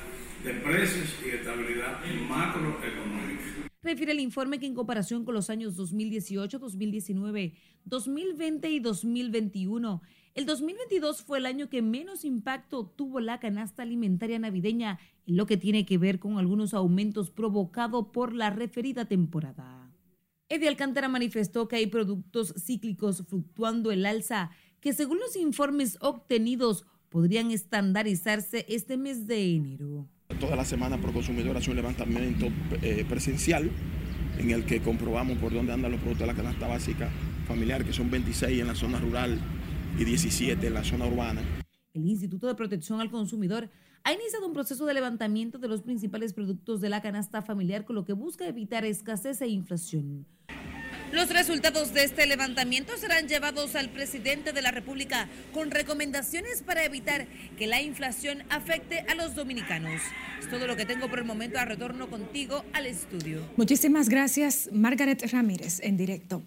de 0.44 0.54
precios 0.54 1.18
y 1.24 1.30
estabilidad 1.30 2.00
macroeconómica. 2.28 3.59
Refiere 3.82 4.12
el 4.12 4.20
informe 4.20 4.60
que 4.60 4.66
en 4.66 4.74
comparación 4.74 5.24
con 5.24 5.34
los 5.34 5.48
años 5.48 5.74
2018, 5.74 6.58
2019, 6.58 7.54
2020 7.86 8.70
y 8.70 8.78
2021, 8.78 10.02
el 10.34 10.44
2022 10.44 11.22
fue 11.22 11.38
el 11.38 11.46
año 11.46 11.70
que 11.70 11.80
menos 11.80 12.26
impacto 12.26 12.84
tuvo 12.84 13.20
la 13.20 13.40
canasta 13.40 13.82
alimentaria 13.82 14.38
navideña 14.38 14.98
en 15.26 15.36
lo 15.38 15.46
que 15.46 15.56
tiene 15.56 15.86
que 15.86 15.96
ver 15.96 16.18
con 16.18 16.36
algunos 16.36 16.74
aumentos 16.74 17.30
provocados 17.30 18.08
por 18.12 18.34
la 18.34 18.50
referida 18.50 19.06
temporada. 19.06 19.90
Eddie 20.50 20.68
Alcántara 20.68 21.08
manifestó 21.08 21.66
que 21.66 21.76
hay 21.76 21.86
productos 21.86 22.52
cíclicos 22.58 23.24
fluctuando 23.26 23.92
el 23.92 24.04
alza 24.04 24.50
que 24.80 24.92
según 24.92 25.20
los 25.20 25.36
informes 25.36 25.96
obtenidos 26.02 26.84
podrían 27.08 27.50
estandarizarse 27.50 28.66
este 28.68 28.98
mes 28.98 29.26
de 29.26 29.54
enero. 29.54 30.06
Toda 30.40 30.56
la 30.56 30.64
semana 30.64 30.96
Proconsumidor 30.96 31.54
hace 31.58 31.68
un 31.68 31.76
levantamiento 31.76 32.46
eh, 32.80 33.04
presencial 33.06 33.70
en 34.38 34.50
el 34.50 34.64
que 34.64 34.80
comprobamos 34.80 35.36
por 35.36 35.52
dónde 35.52 35.74
andan 35.74 35.92
los 35.92 36.00
productos 36.00 36.26
de 36.26 36.32
la 36.32 36.34
canasta 36.34 36.66
básica 36.66 37.10
familiar, 37.46 37.84
que 37.84 37.92
son 37.92 38.10
26 38.10 38.58
en 38.58 38.66
la 38.66 38.74
zona 38.74 38.98
rural 38.98 39.38
y 39.98 40.04
17 40.04 40.66
en 40.66 40.72
la 40.72 40.82
zona 40.82 41.06
urbana. 41.06 41.42
El 41.92 42.06
Instituto 42.06 42.46
de 42.46 42.54
Protección 42.54 43.02
al 43.02 43.10
Consumidor 43.10 43.68
ha 44.02 44.14
iniciado 44.14 44.46
un 44.46 44.54
proceso 44.54 44.86
de 44.86 44.94
levantamiento 44.94 45.58
de 45.58 45.68
los 45.68 45.82
principales 45.82 46.32
productos 46.32 46.80
de 46.80 46.88
la 46.88 47.02
canasta 47.02 47.42
familiar 47.42 47.84
con 47.84 47.96
lo 47.96 48.06
que 48.06 48.14
busca 48.14 48.48
evitar 48.48 48.86
escasez 48.86 49.42
e 49.42 49.48
inflación. 49.48 50.24
Los 51.12 51.28
resultados 51.30 51.92
de 51.92 52.04
este 52.04 52.24
levantamiento 52.26 52.96
serán 52.96 53.26
llevados 53.26 53.74
al 53.74 53.88
presidente 53.90 54.52
de 54.52 54.62
la 54.62 54.70
República 54.70 55.28
con 55.52 55.72
recomendaciones 55.72 56.62
para 56.62 56.84
evitar 56.84 57.26
que 57.58 57.66
la 57.66 57.82
inflación 57.82 58.44
afecte 58.48 59.00
a 59.08 59.16
los 59.16 59.34
dominicanos. 59.34 60.00
Es 60.38 60.48
todo 60.48 60.68
lo 60.68 60.76
que 60.76 60.86
tengo 60.86 61.08
por 61.08 61.18
el 61.18 61.24
momento. 61.24 61.58
A 61.58 61.64
retorno 61.64 62.08
contigo 62.08 62.64
al 62.72 62.86
estudio. 62.86 63.42
Muchísimas 63.56 64.08
gracias, 64.08 64.68
Margaret 64.72 65.20
Ramírez, 65.32 65.80
en 65.80 65.96
directo. 65.96 66.42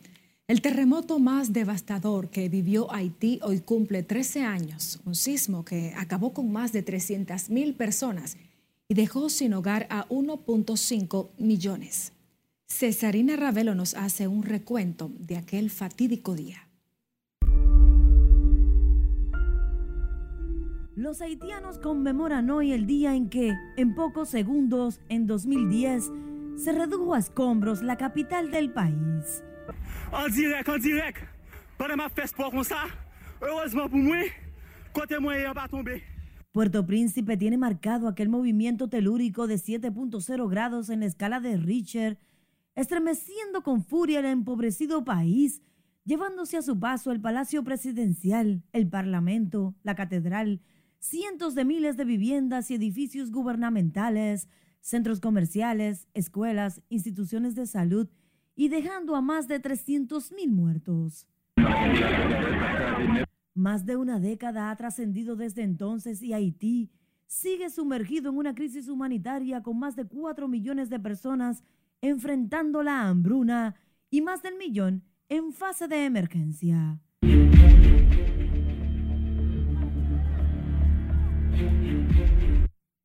El 0.47 0.61
terremoto 0.61 1.19
más 1.19 1.51
devastador 1.51 2.29
que 2.29 2.47
vivió 2.47 2.91
Haití 2.93 3.39
hoy 3.43 3.59
cumple 3.59 4.01
13 4.01 4.43
años, 4.43 5.01
un 5.03 5.15
sismo 5.15 5.65
que 5.65 5.93
acabó 5.97 6.33
con 6.33 6.51
más 6.53 6.71
de 6.71 6.85
300.000 6.85 7.75
personas 7.75 8.37
y 8.87 8.93
dejó 8.93 9.29
sin 9.29 9.53
hogar 9.53 9.87
a 9.89 10.07
1.5 10.07 11.29
millones. 11.37 12.12
Cesarina 12.73 13.35
Ravelo 13.35 13.75
nos 13.75 13.93
hace 13.93 14.27
un 14.27 14.41
recuento 14.41 15.11
de 15.19 15.37
aquel 15.37 15.69
fatídico 15.69 16.33
día. 16.33 16.67
Los 20.95 21.21
haitianos 21.21 21.77
conmemoran 21.77 22.49
hoy 22.49 22.71
el 22.71 22.87
día 22.87 23.13
en 23.13 23.29
que, 23.29 23.53
en 23.77 23.93
pocos 23.93 24.29
segundos, 24.29 24.99
en 25.07 25.27
2010, 25.27 26.11
se 26.55 26.71
redujo 26.71 27.13
a 27.13 27.19
escombros 27.19 27.83
la 27.83 27.95
capital 27.95 28.49
del 28.49 28.71
país. 28.71 29.43
En 30.11 30.33
direct, 30.33 30.67
en 30.67 30.81
direct. 30.81 31.19
Pendant 31.77 31.97
ma 31.97 32.09
fesse 32.09 32.33
pour 32.33 32.49
comme 32.49 32.63
ça, 32.63 32.87
heureusement 33.39 33.87
pour 33.87 33.99
moi, 33.99 34.25
côté 34.93 35.19
moi, 35.19 35.37
il 35.37 35.45
va 35.53 35.67
tomber. 35.67 36.01
Puerto 36.51 36.83
Príncipe 36.85 37.37
tiene 37.37 37.57
marcado 37.57 38.07
aquel 38.07 38.29
movimiento 38.29 38.87
telúrico 38.87 39.45
de 39.45 39.55
7.0 39.57 40.49
grados 40.49 40.89
en 40.89 41.01
la 41.01 41.05
escala 41.05 41.39
de 41.39 41.55
Richter 41.57 42.17
estremeciendo 42.75 43.61
con 43.61 43.83
furia 43.83 44.19
el 44.19 44.25
empobrecido 44.25 45.03
país, 45.03 45.61
llevándose 46.05 46.57
a 46.57 46.61
su 46.61 46.79
paso 46.79 47.11
el 47.11 47.21
Palacio 47.21 47.63
Presidencial, 47.63 48.63
el 48.71 48.89
Parlamento, 48.89 49.75
la 49.83 49.95
Catedral, 49.95 50.61
cientos 50.99 51.55
de 51.55 51.65
miles 51.65 51.97
de 51.97 52.05
viviendas 52.05 52.71
y 52.71 52.75
edificios 52.75 53.31
gubernamentales, 53.31 54.47
centros 54.79 55.19
comerciales, 55.19 56.07
escuelas, 56.13 56.81
instituciones 56.89 57.55
de 57.55 57.67
salud 57.67 58.09
y 58.55 58.69
dejando 58.69 59.15
a 59.15 59.21
más 59.21 59.47
de 59.47 59.61
300.000 59.61 60.49
muertos. 60.49 61.27
Más 63.53 63.85
de 63.85 63.95
una 63.95 64.19
década 64.19 64.71
ha 64.71 64.75
trascendido 64.75 65.35
desde 65.35 65.63
entonces 65.63 66.21
y 66.21 66.33
Haití 66.33 66.91
sigue 67.27 67.69
sumergido 67.69 68.29
en 68.29 68.37
una 68.37 68.55
crisis 68.55 68.89
humanitaria 68.89 69.63
con 69.63 69.79
más 69.79 69.95
de 69.95 70.05
4 70.05 70.47
millones 70.47 70.89
de 70.89 70.99
personas 70.99 71.63
enfrentando 72.03 72.83
la 72.83 73.07
hambruna 73.07 73.75
y 74.09 74.21
más 74.21 74.43
del 74.43 74.57
millón 74.57 75.03
en 75.29 75.53
fase 75.53 75.87
de 75.87 76.03
emergencia. 76.03 76.99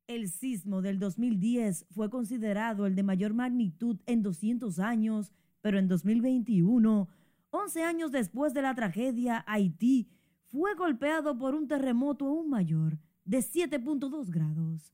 El 0.05 0.27
sismo 0.27 0.81
del 0.81 0.99
2010 0.99 1.85
fue 1.91 2.09
considerado 2.09 2.85
el 2.85 2.95
de 2.95 3.03
mayor 3.03 3.33
magnitud 3.33 4.01
en 4.05 4.21
200 4.21 4.79
años, 4.79 5.31
pero 5.61 5.79
en 5.79 5.87
2021, 5.87 7.07
11 7.51 7.83
años 7.83 8.11
después 8.11 8.53
de 8.53 8.61
la 8.61 8.75
tragedia, 8.75 9.45
Haití 9.47 10.09
fue 10.47 10.75
golpeado 10.75 11.37
por 11.37 11.55
un 11.55 11.69
terremoto 11.69 12.27
aún 12.27 12.49
mayor, 12.49 12.99
de 13.23 13.37
7.2 13.37 14.29
grados. 14.29 14.93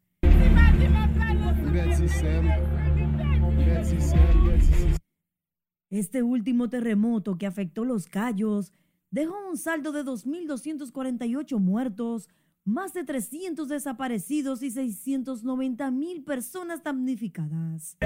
Este 5.90 6.24
último 6.24 6.70
terremoto 6.70 7.38
que 7.38 7.46
afectó 7.46 7.86
los 7.86 8.08
Cayos 8.08 8.74
dejó 9.12 9.36
un 9.50 9.58
saldo 9.58 9.92
de 9.92 10.04
2.248 10.04 11.58
muertos, 11.60 12.28
más 12.66 12.94
de 12.94 13.04
300 13.04 13.68
desaparecidos 13.68 14.62
y 14.64 14.72
690 14.72 15.92
mil 15.92 16.24
personas 16.24 16.84
damnificadas. 16.84 17.98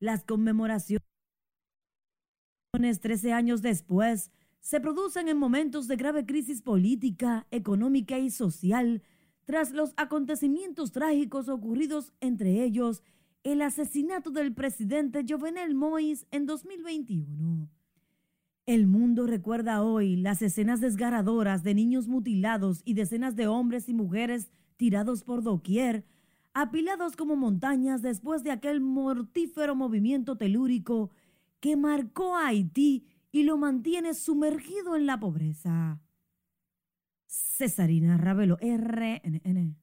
Las 0.00 0.24
conmemoraciones 0.24 1.02
13 3.00 3.32
años 3.32 3.62
después 3.62 4.30
se 4.60 4.80
producen 4.80 5.28
en 5.28 5.36
momentos 5.36 5.86
de 5.86 5.96
grave 5.96 6.24
crisis 6.26 6.62
política, 6.62 7.46
económica 7.50 8.18
y 8.18 8.30
social 8.30 9.02
tras 9.50 9.72
los 9.72 9.94
acontecimientos 9.96 10.92
trágicos 10.92 11.48
ocurridos, 11.48 12.12
entre 12.20 12.62
ellos 12.62 13.02
el 13.42 13.62
asesinato 13.62 14.30
del 14.30 14.54
presidente 14.54 15.24
Jovenel 15.28 15.74
Moïse 15.74 16.24
en 16.30 16.46
2021. 16.46 17.68
El 18.66 18.86
mundo 18.86 19.26
recuerda 19.26 19.82
hoy 19.82 20.14
las 20.14 20.40
escenas 20.40 20.80
desgarradoras 20.80 21.64
de 21.64 21.74
niños 21.74 22.06
mutilados 22.06 22.82
y 22.84 22.94
decenas 22.94 23.34
de 23.34 23.48
hombres 23.48 23.88
y 23.88 23.92
mujeres 23.92 24.52
tirados 24.76 25.24
por 25.24 25.42
doquier, 25.42 26.04
apilados 26.54 27.16
como 27.16 27.34
montañas 27.34 28.02
después 28.02 28.44
de 28.44 28.52
aquel 28.52 28.80
mortífero 28.80 29.74
movimiento 29.74 30.36
telúrico 30.36 31.10
que 31.58 31.76
marcó 31.76 32.36
a 32.36 32.46
Haití 32.46 33.04
y 33.32 33.42
lo 33.42 33.56
mantiene 33.56 34.14
sumergido 34.14 34.94
en 34.94 35.06
la 35.06 35.18
pobreza. 35.18 35.98
Cesarina 37.30 38.16
Ravelo, 38.16 38.58
RNN. 38.60 39.76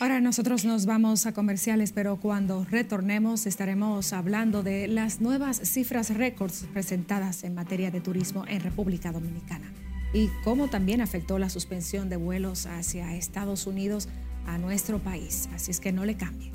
Ahora 0.00 0.20
nosotros 0.20 0.64
nos 0.64 0.86
vamos 0.86 1.26
a 1.26 1.32
comerciales, 1.32 1.90
pero 1.90 2.20
cuando 2.20 2.64
retornemos 2.64 3.46
estaremos 3.46 4.12
hablando 4.12 4.62
de 4.62 4.86
las 4.86 5.20
nuevas 5.20 5.56
cifras 5.56 6.14
récords 6.14 6.68
presentadas 6.72 7.42
en 7.42 7.56
materia 7.56 7.90
de 7.90 8.00
turismo 8.00 8.44
en 8.46 8.60
República 8.60 9.10
Dominicana 9.10 9.72
y 10.14 10.28
cómo 10.44 10.68
también 10.68 11.00
afectó 11.00 11.40
la 11.40 11.50
suspensión 11.50 12.08
de 12.08 12.16
vuelos 12.16 12.66
hacia 12.66 13.16
Estados 13.16 13.66
Unidos 13.66 14.08
a 14.46 14.56
nuestro 14.56 15.00
país. 15.00 15.48
Así 15.52 15.72
es 15.72 15.80
que 15.80 15.90
no 15.90 16.04
le 16.04 16.16
cambie. 16.16 16.52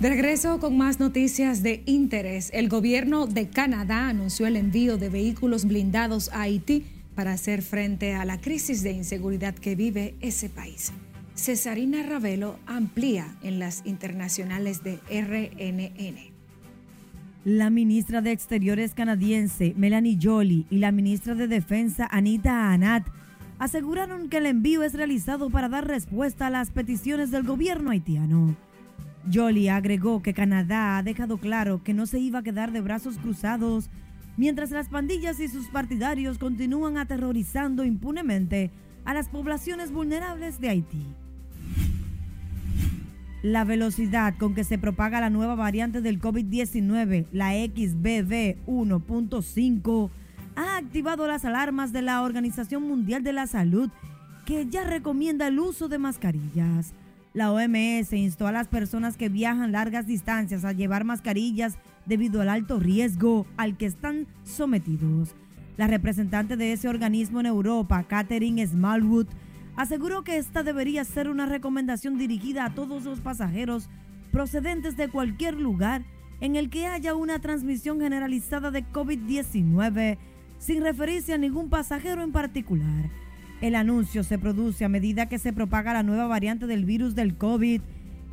De 0.00 0.10
regreso 0.10 0.60
con 0.60 0.76
más 0.76 1.00
noticias 1.00 1.62
de 1.62 1.82
interés, 1.86 2.50
el 2.52 2.68
gobierno 2.68 3.26
de 3.26 3.48
Canadá 3.48 4.10
anunció 4.10 4.46
el 4.46 4.56
envío 4.56 4.98
de 4.98 5.08
vehículos 5.08 5.64
blindados 5.64 6.28
a 6.34 6.42
Haití 6.42 6.84
para 7.14 7.32
hacer 7.32 7.62
frente 7.62 8.14
a 8.14 8.26
la 8.26 8.38
crisis 8.38 8.82
de 8.82 8.92
inseguridad 8.92 9.54
que 9.54 9.74
vive 9.74 10.14
ese 10.20 10.50
país. 10.50 10.92
Cesarina 11.34 12.02
Ravelo 12.02 12.58
amplía 12.66 13.38
en 13.42 13.58
las 13.58 13.86
internacionales 13.86 14.82
de 14.84 15.00
RNN. 15.08 16.34
La 17.44 17.70
ministra 17.70 18.20
de 18.20 18.32
Exteriores 18.32 18.92
canadiense 18.92 19.72
Melanie 19.78 20.18
Jolie 20.20 20.66
y 20.68 20.76
la 20.76 20.92
ministra 20.92 21.34
de 21.34 21.48
Defensa 21.48 22.06
Anita 22.10 22.70
Anat 22.70 23.08
aseguraron 23.58 24.28
que 24.28 24.36
el 24.36 24.46
envío 24.46 24.82
es 24.82 24.92
realizado 24.92 25.48
para 25.48 25.70
dar 25.70 25.86
respuesta 25.86 26.48
a 26.48 26.50
las 26.50 26.70
peticiones 26.70 27.30
del 27.30 27.44
gobierno 27.44 27.92
haitiano. 27.92 28.54
Jolie 29.32 29.70
agregó 29.70 30.22
que 30.22 30.34
Canadá 30.34 30.98
ha 30.98 31.02
dejado 31.02 31.38
claro 31.38 31.82
que 31.82 31.94
no 31.94 32.06
se 32.06 32.18
iba 32.18 32.40
a 32.40 32.42
quedar 32.42 32.72
de 32.72 32.80
brazos 32.80 33.18
cruzados 33.18 33.90
mientras 34.36 34.70
las 34.70 34.88
pandillas 34.88 35.40
y 35.40 35.48
sus 35.48 35.68
partidarios 35.68 36.38
continúan 36.38 36.96
aterrorizando 36.98 37.84
impunemente 37.84 38.70
a 39.04 39.14
las 39.14 39.28
poblaciones 39.28 39.92
vulnerables 39.92 40.60
de 40.60 40.68
Haití. 40.68 41.06
La 43.42 43.64
velocidad 43.64 44.34
con 44.38 44.54
que 44.54 44.64
se 44.64 44.78
propaga 44.78 45.20
la 45.20 45.30
nueva 45.30 45.54
variante 45.54 46.00
del 46.00 46.20
COVID-19, 46.20 47.26
la 47.32 47.52
XBB 47.52 48.56
1.5, 48.66 50.10
ha 50.56 50.76
activado 50.78 51.28
las 51.28 51.44
alarmas 51.44 51.92
de 51.92 52.02
la 52.02 52.22
Organización 52.22 52.82
Mundial 52.82 53.22
de 53.22 53.32
la 53.32 53.46
Salud, 53.46 53.90
que 54.46 54.66
ya 54.66 54.84
recomienda 54.84 55.46
el 55.46 55.58
uso 55.60 55.88
de 55.88 55.98
mascarillas. 55.98 56.92
La 57.36 57.52
OMS 57.52 58.14
instó 58.14 58.46
a 58.46 58.52
las 58.52 58.66
personas 58.66 59.18
que 59.18 59.28
viajan 59.28 59.70
largas 59.70 60.06
distancias 60.06 60.64
a 60.64 60.72
llevar 60.72 61.04
mascarillas 61.04 61.76
debido 62.06 62.40
al 62.40 62.48
alto 62.48 62.80
riesgo 62.80 63.46
al 63.58 63.76
que 63.76 63.84
están 63.84 64.26
sometidos. 64.42 65.34
La 65.76 65.86
representante 65.86 66.56
de 66.56 66.72
ese 66.72 66.88
organismo 66.88 67.40
en 67.40 67.44
Europa, 67.44 68.02
Catherine 68.04 68.66
Smallwood, 68.66 69.26
aseguró 69.76 70.24
que 70.24 70.38
esta 70.38 70.62
debería 70.62 71.04
ser 71.04 71.28
una 71.28 71.44
recomendación 71.44 72.16
dirigida 72.16 72.64
a 72.64 72.74
todos 72.74 73.04
los 73.04 73.20
pasajeros 73.20 73.90
procedentes 74.32 74.96
de 74.96 75.10
cualquier 75.10 75.60
lugar 75.60 76.06
en 76.40 76.56
el 76.56 76.70
que 76.70 76.86
haya 76.86 77.14
una 77.14 77.38
transmisión 77.38 78.00
generalizada 78.00 78.70
de 78.70 78.82
COVID-19, 78.86 80.16
sin 80.56 80.82
referirse 80.82 81.34
a 81.34 81.38
ningún 81.38 81.68
pasajero 81.68 82.22
en 82.22 82.32
particular. 82.32 83.10
El 83.60 83.74
anuncio 83.74 84.22
se 84.22 84.38
produce 84.38 84.84
a 84.84 84.88
medida 84.88 85.28
que 85.28 85.38
se 85.38 85.52
propaga 85.52 85.94
la 85.94 86.02
nueva 86.02 86.26
variante 86.26 86.66
del 86.66 86.84
virus 86.84 87.14
del 87.14 87.36
COVID, 87.36 87.80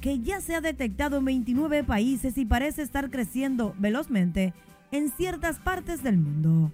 que 0.01 0.20
ya 0.20 0.42
se 0.42 0.53
ha 0.53 0.62
detectado 0.62 1.18
en 1.18 1.25
29 1.25 1.86
países 1.86 2.38
y 2.38 2.46
parece 2.46 2.82
estar 2.82 3.10
creciendo 3.10 3.74
velozmente 3.80 4.53
en 4.92 5.10
ciertas 5.12 5.60
partes 5.60 6.03
del 6.03 6.18
mundo. 6.18 6.72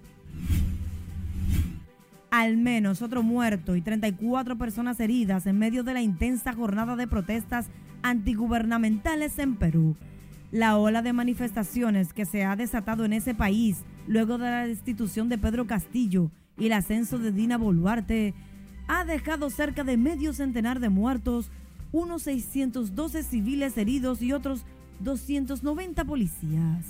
Al 2.32 2.56
menos 2.56 3.02
otro 3.02 3.22
muerto 3.22 3.76
y 3.76 3.82
34 3.82 4.58
personas 4.58 4.98
heridas 4.98 5.46
en 5.46 5.58
medio 5.58 5.84
de 5.84 5.94
la 5.94 6.02
intensa 6.02 6.52
jornada 6.52 6.96
de 6.96 7.06
protestas 7.06 7.66
antigubernamentales 8.02 9.38
en 9.38 9.56
Perú. 9.56 9.96
La 10.50 10.76
ola 10.76 11.02
de 11.02 11.12
manifestaciones 11.12 12.12
que 12.12 12.24
se 12.24 12.44
ha 12.44 12.56
desatado 12.56 13.04
en 13.04 13.12
ese 13.12 13.34
país 13.34 13.84
luego 14.08 14.38
de 14.38 14.50
la 14.50 14.66
destitución 14.66 15.28
de 15.28 15.38
Pedro 15.38 15.68
Castillo 15.68 16.32
y 16.60 16.66
el 16.66 16.74
ascenso 16.74 17.18
de 17.18 17.32
Dina 17.32 17.58
Boluarte 17.58 18.34
ha 18.86 19.04
dejado 19.04 19.50
cerca 19.50 19.82
de 19.82 19.96
medio 19.96 20.32
centenar 20.32 20.78
de 20.78 20.90
muertos, 20.90 21.50
unos 21.90 22.22
612 22.22 23.24
civiles 23.24 23.76
heridos 23.76 24.22
y 24.22 24.32
otros 24.32 24.64
290 25.00 26.04
policías. 26.04 26.86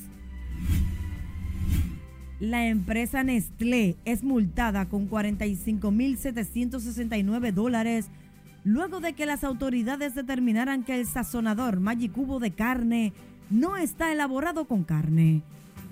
La 2.41 2.67
empresa 2.67 3.23
Nestlé 3.23 3.97
es 4.05 4.23
multada 4.25 4.89
con 4.89 5.09
45.769 5.09 7.53
dólares 7.53 8.11
luego 8.65 9.00
de 9.00 9.12
que 9.12 9.27
las 9.27 9.45
autoridades 9.45 10.15
determinaran 10.15 10.85
que 10.85 10.99
el 10.99 11.07
sazonador 11.07 11.81
Cubo 12.12 12.41
de 12.41 12.50
carne 12.50 13.12
no 13.50 13.77
está 13.77 14.11
elaborado 14.12 14.67
con 14.67 14.85
carne. 14.85 15.43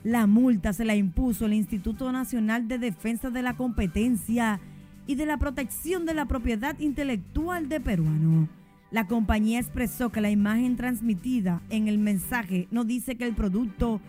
La 0.04 0.26
multa 0.26 0.72
se 0.72 0.84
la 0.84 0.94
impuso 0.94 1.46
el 1.46 1.54
Instituto 1.54 2.12
Nacional 2.12 2.68
de 2.68 2.78
Defensa 2.78 3.30
de 3.30 3.42
la 3.42 3.56
Competencia 3.56 4.60
y 5.06 5.16
de 5.16 5.26
la 5.26 5.38
Protección 5.38 6.06
de 6.06 6.14
la 6.14 6.26
Propiedad 6.26 6.78
Intelectual 6.78 7.68
de 7.68 7.80
Peruano. 7.80 8.48
La 8.90 9.06
compañía 9.06 9.58
expresó 9.58 10.10
que 10.10 10.20
la 10.20 10.30
imagen 10.30 10.76
transmitida 10.76 11.62
en 11.68 11.88
el 11.88 11.98
mensaje 11.98 12.68
no 12.70 12.84
dice 12.84 13.16
que 13.16 13.26
el 13.26 13.34
producto 13.34 14.00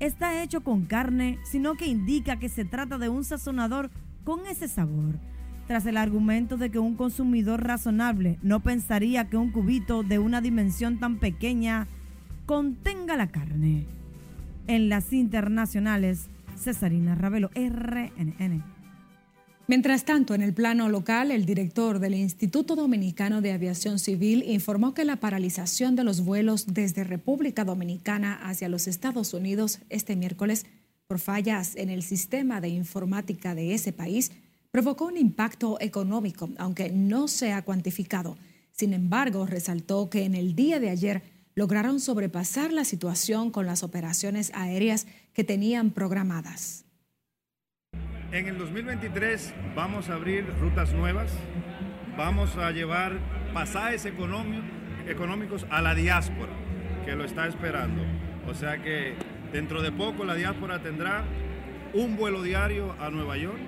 está 0.00 0.42
hecho 0.42 0.62
con 0.62 0.84
carne, 0.84 1.38
sino 1.44 1.74
que 1.74 1.86
indica 1.86 2.38
que 2.38 2.48
se 2.48 2.64
trata 2.64 2.98
de 2.98 3.08
un 3.08 3.24
sazonador 3.24 3.90
con 4.24 4.46
ese 4.46 4.68
sabor. 4.68 5.14
Tras 5.66 5.86
el 5.86 5.96
argumento 5.96 6.56
de 6.56 6.70
que 6.70 6.78
un 6.78 6.96
consumidor 6.96 7.64
razonable 7.64 8.38
no 8.42 8.60
pensaría 8.60 9.28
que 9.28 9.36
un 9.36 9.52
cubito 9.52 10.02
de 10.02 10.18
una 10.18 10.40
dimensión 10.40 10.98
tan 10.98 11.18
pequeña 11.18 11.86
contenga 12.46 13.16
la 13.16 13.28
carne. 13.28 13.86
En 14.68 14.88
las 14.88 15.12
internacionales, 15.12 16.26
Cesarina 16.56 17.14
Ravelo, 17.14 17.50
RNN. 17.54 18.64
Mientras 19.68 20.04
tanto, 20.04 20.34
en 20.34 20.42
el 20.42 20.54
plano 20.54 20.88
local, 20.88 21.30
el 21.30 21.46
director 21.46 22.00
del 22.00 22.14
Instituto 22.14 22.74
Dominicano 22.74 23.40
de 23.40 23.52
Aviación 23.52 24.00
Civil 24.00 24.42
informó 24.44 24.92
que 24.92 25.04
la 25.04 25.16
paralización 25.16 25.94
de 25.94 26.02
los 26.02 26.24
vuelos 26.24 26.66
desde 26.66 27.04
República 27.04 27.64
Dominicana 27.64 28.34
hacia 28.42 28.68
los 28.68 28.88
Estados 28.88 29.34
Unidos 29.34 29.80
este 29.88 30.16
miércoles 30.16 30.66
por 31.06 31.20
fallas 31.20 31.76
en 31.76 31.88
el 31.88 32.02
sistema 32.02 32.60
de 32.60 32.68
informática 32.68 33.54
de 33.54 33.72
ese 33.72 33.92
país 33.92 34.32
provocó 34.72 35.06
un 35.06 35.16
impacto 35.16 35.78
económico, 35.80 36.50
aunque 36.58 36.90
no 36.90 37.28
se 37.28 37.52
ha 37.52 37.62
cuantificado. 37.62 38.36
Sin 38.72 38.92
embargo, 38.92 39.46
resaltó 39.46 40.10
que 40.10 40.24
en 40.24 40.34
el 40.34 40.56
día 40.56 40.80
de 40.80 40.90
ayer 40.90 41.22
lograron 41.56 42.00
sobrepasar 42.00 42.70
la 42.70 42.84
situación 42.84 43.50
con 43.50 43.64
las 43.64 43.82
operaciones 43.82 44.52
aéreas 44.54 45.06
que 45.32 45.42
tenían 45.42 45.90
programadas. 45.90 46.84
En 48.30 48.46
el 48.46 48.58
2023 48.58 49.54
vamos 49.74 50.10
a 50.10 50.14
abrir 50.14 50.46
rutas 50.60 50.92
nuevas, 50.92 51.32
vamos 52.14 52.54
a 52.56 52.70
llevar 52.72 53.18
pasajes 53.54 54.04
económicos 54.04 55.66
a 55.70 55.80
la 55.80 55.94
diáspora, 55.94 56.52
que 57.06 57.16
lo 57.16 57.24
está 57.24 57.46
esperando. 57.48 58.02
O 58.46 58.52
sea 58.52 58.82
que 58.82 59.14
dentro 59.50 59.80
de 59.80 59.92
poco 59.92 60.26
la 60.26 60.34
diáspora 60.34 60.82
tendrá 60.82 61.24
un 61.94 62.16
vuelo 62.16 62.42
diario 62.42 62.92
a 63.00 63.08
Nueva 63.08 63.38
York, 63.38 63.62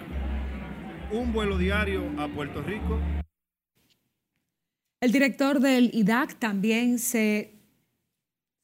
un 1.11 1.33
vuelo 1.33 1.57
diario 1.57 2.05
a 2.19 2.29
Puerto 2.29 2.61
Rico. 2.61 3.01
El 5.01 5.11
director 5.11 5.61
del 5.61 5.91
IDAC 5.95 6.39
también 6.39 6.99
se, 6.99 7.58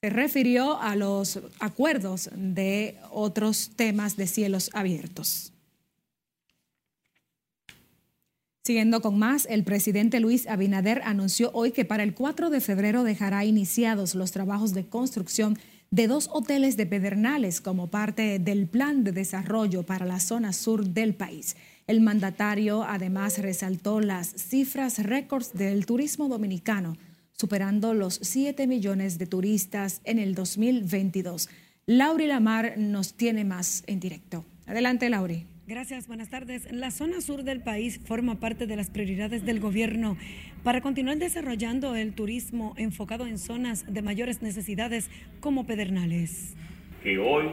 se 0.04 0.10
refirió 0.10 0.78
a 0.82 0.96
los 0.96 1.40
acuerdos 1.60 2.28
de 2.34 2.98
otros 3.10 3.70
temas 3.74 4.18
de 4.18 4.26
cielos 4.26 4.68
abiertos. 4.74 5.54
Siguiendo 8.64 9.00
con 9.00 9.18
más, 9.18 9.46
el 9.48 9.64
presidente 9.64 10.20
Luis 10.20 10.46
Abinader 10.46 11.00
anunció 11.06 11.50
hoy 11.54 11.72
que 11.72 11.86
para 11.86 12.02
el 12.02 12.12
4 12.12 12.50
de 12.50 12.60
febrero 12.60 13.02
dejará 13.02 13.46
iniciados 13.46 14.14
los 14.14 14.30
trabajos 14.30 14.74
de 14.74 14.84
construcción 14.84 15.58
de 15.90 16.06
dos 16.06 16.28
hoteles 16.30 16.76
de 16.76 16.84
Pedernales 16.84 17.62
como 17.62 17.86
parte 17.86 18.38
del 18.38 18.66
plan 18.66 19.04
de 19.04 19.12
desarrollo 19.12 19.84
para 19.84 20.04
la 20.04 20.20
zona 20.20 20.52
sur 20.52 20.84
del 20.84 21.14
país. 21.14 21.56
El 21.86 22.02
mandatario 22.02 22.84
además 22.84 23.38
resaltó 23.38 24.00
las 24.00 24.34
cifras 24.34 25.02
récords 25.02 25.54
del 25.54 25.86
turismo 25.86 26.28
dominicano, 26.28 26.98
superando 27.34 27.94
los 27.94 28.14
7 28.22 28.66
millones 28.66 29.18
de 29.18 29.26
turistas 29.26 30.00
en 30.04 30.18
el 30.18 30.34
2022. 30.34 31.48
Lauri 31.86 32.26
Lamar 32.26 32.74
nos 32.78 33.14
tiene 33.14 33.44
más 33.44 33.84
en 33.86 34.00
directo. 34.00 34.44
Adelante, 34.66 35.10
Lauri. 35.10 35.44
Gracias, 35.66 36.08
buenas 36.08 36.28
tardes. 36.28 36.70
La 36.72 36.90
zona 36.90 37.20
sur 37.20 37.42
del 37.42 37.62
país 37.62 38.00
forma 38.04 38.38
parte 38.38 38.66
de 38.66 38.76
las 38.76 38.90
prioridades 38.90 39.46
del 39.46 39.60
gobierno 39.60 40.16
para 40.62 40.82
continuar 40.82 41.16
desarrollando 41.16 41.94
el 41.94 42.12
turismo 42.12 42.74
enfocado 42.76 43.26
en 43.26 43.38
zonas 43.38 43.84
de 43.92 44.02
mayores 44.02 44.42
necesidades 44.42 45.10
como 45.40 45.66
Pedernales. 45.66 46.54
Que 47.02 47.18
hoy 47.18 47.46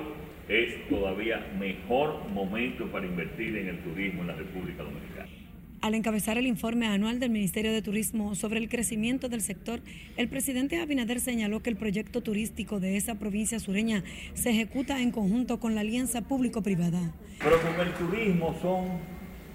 es 0.49 0.89
todavía 0.89 1.39
mejor 1.57 2.27
momento 2.29 2.91
para 2.91 3.05
invertir 3.05 3.55
en 3.57 3.69
el 3.69 3.79
turismo 3.83 4.21
en 4.21 4.27
la 4.27 4.35
República 4.35 4.83
Dominicana. 4.83 5.40
Al 5.81 5.95
encabezar 5.95 6.37
el 6.37 6.45
informe 6.45 6.85
anual 6.85 7.19
del 7.19 7.31
Ministerio 7.31 7.71
de 7.71 7.81
Turismo 7.81 8.35
sobre 8.35 8.59
el 8.59 8.69
crecimiento 8.69 9.29
del 9.29 9.41
sector, 9.41 9.79
el 10.15 10.27
presidente 10.27 10.79
Abinader 10.79 11.19
señaló 11.19 11.63
que 11.63 11.71
el 11.71 11.75
proyecto 11.75 12.21
turístico 12.21 12.79
de 12.79 12.97
esa 12.97 13.15
provincia 13.15 13.59
sureña 13.59 14.03
se 14.35 14.51
ejecuta 14.51 15.01
en 15.01 15.09
conjunto 15.09 15.59
con 15.59 15.73
la 15.73 15.81
alianza 15.81 16.21
público-privada. 16.21 16.99
Pero 17.39 17.59
con 17.59 17.87
el 17.87 17.93
turismo 17.95 18.55
son 18.61 18.89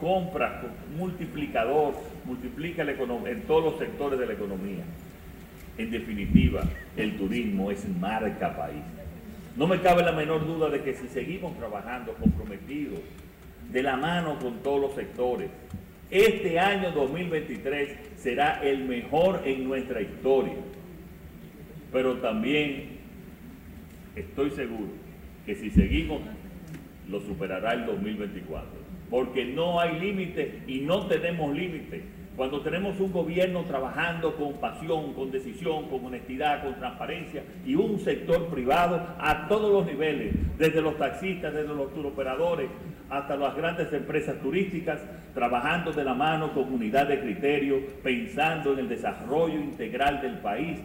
compras, 0.00 0.64
multiplicador, 0.98 1.94
multiplica 2.24 2.82
la 2.82 2.90
en 2.90 3.42
todos 3.42 3.64
los 3.64 3.78
sectores 3.78 4.18
de 4.18 4.26
la 4.26 4.32
economía. 4.32 4.82
En 5.78 5.92
definitiva, 5.92 6.64
el 6.96 7.16
turismo 7.18 7.70
es 7.70 7.88
marca 8.00 8.56
país. 8.56 8.82
No 9.56 9.68
me 9.68 9.80
cabe 9.80 10.02
la 10.02 10.10
menor 10.10 10.44
duda 10.44 10.70
de 10.70 10.82
que 10.82 10.92
si 10.92 11.06
seguimos 11.06 11.56
trabajando 11.56 12.14
comprometidos, 12.14 12.98
de 13.70 13.82
la 13.84 13.96
mano 13.96 14.40
con 14.40 14.58
todos 14.64 14.80
los 14.80 14.94
sectores, 14.96 15.50
este 16.11 16.59
año 16.59 16.92
2023 16.92 18.16
será 18.16 18.61
el 18.62 18.85
mejor 18.85 19.42
en 19.45 19.64
nuestra 19.64 20.01
historia. 20.01 20.55
Pero 21.92 22.16
también 22.19 22.99
estoy 24.14 24.51
seguro 24.51 24.88
que 25.45 25.55
si 25.55 25.71
seguimos, 25.71 26.21
lo 27.09 27.21
superará 27.21 27.73
el 27.73 27.87
2024. 27.87 28.69
Porque 29.11 29.45
no 29.45 29.81
hay 29.81 30.01
límite 30.01 30.62
y 30.66 30.81
no 30.81 31.07
tenemos 31.07 31.57
límite. 31.57 32.03
Cuando 32.37 32.61
tenemos 32.61 33.01
un 33.01 33.12
gobierno 33.12 33.62
trabajando 33.64 34.37
con 34.37 34.55
pasión, 34.55 35.14
con 35.14 35.31
decisión, 35.31 35.88
con 35.88 36.05
honestidad, 36.05 36.64
con 36.64 36.75
transparencia 36.75 37.42
y 37.64 37.77
un 37.77 37.99
sector 37.99 38.49
privado 38.49 39.14
a 39.19 39.49
todos 39.49 39.73
los 39.73 39.87
niveles, 39.87 40.35
desde 40.59 40.83
los 40.83 40.99
taxistas, 40.99 41.55
desde 41.55 41.75
los 41.75 41.95
turoperadores, 41.95 42.69
hasta 43.09 43.37
las 43.37 43.57
grandes 43.57 43.92
empresas 43.92 44.40
turísticas, 44.40 45.01
trabajando 45.35 45.92
de 45.92 46.05
la 46.05 46.14
mano 46.14 46.53
con 46.53 46.73
unidad 46.73 47.09
de 47.09 47.21
criterio, 47.21 47.81
pensando 48.03 48.73
en 48.73 48.81
el 48.81 48.88
desarrollo 48.88 49.61
integral 49.61 50.21
del 50.21 50.38
país. 50.38 50.79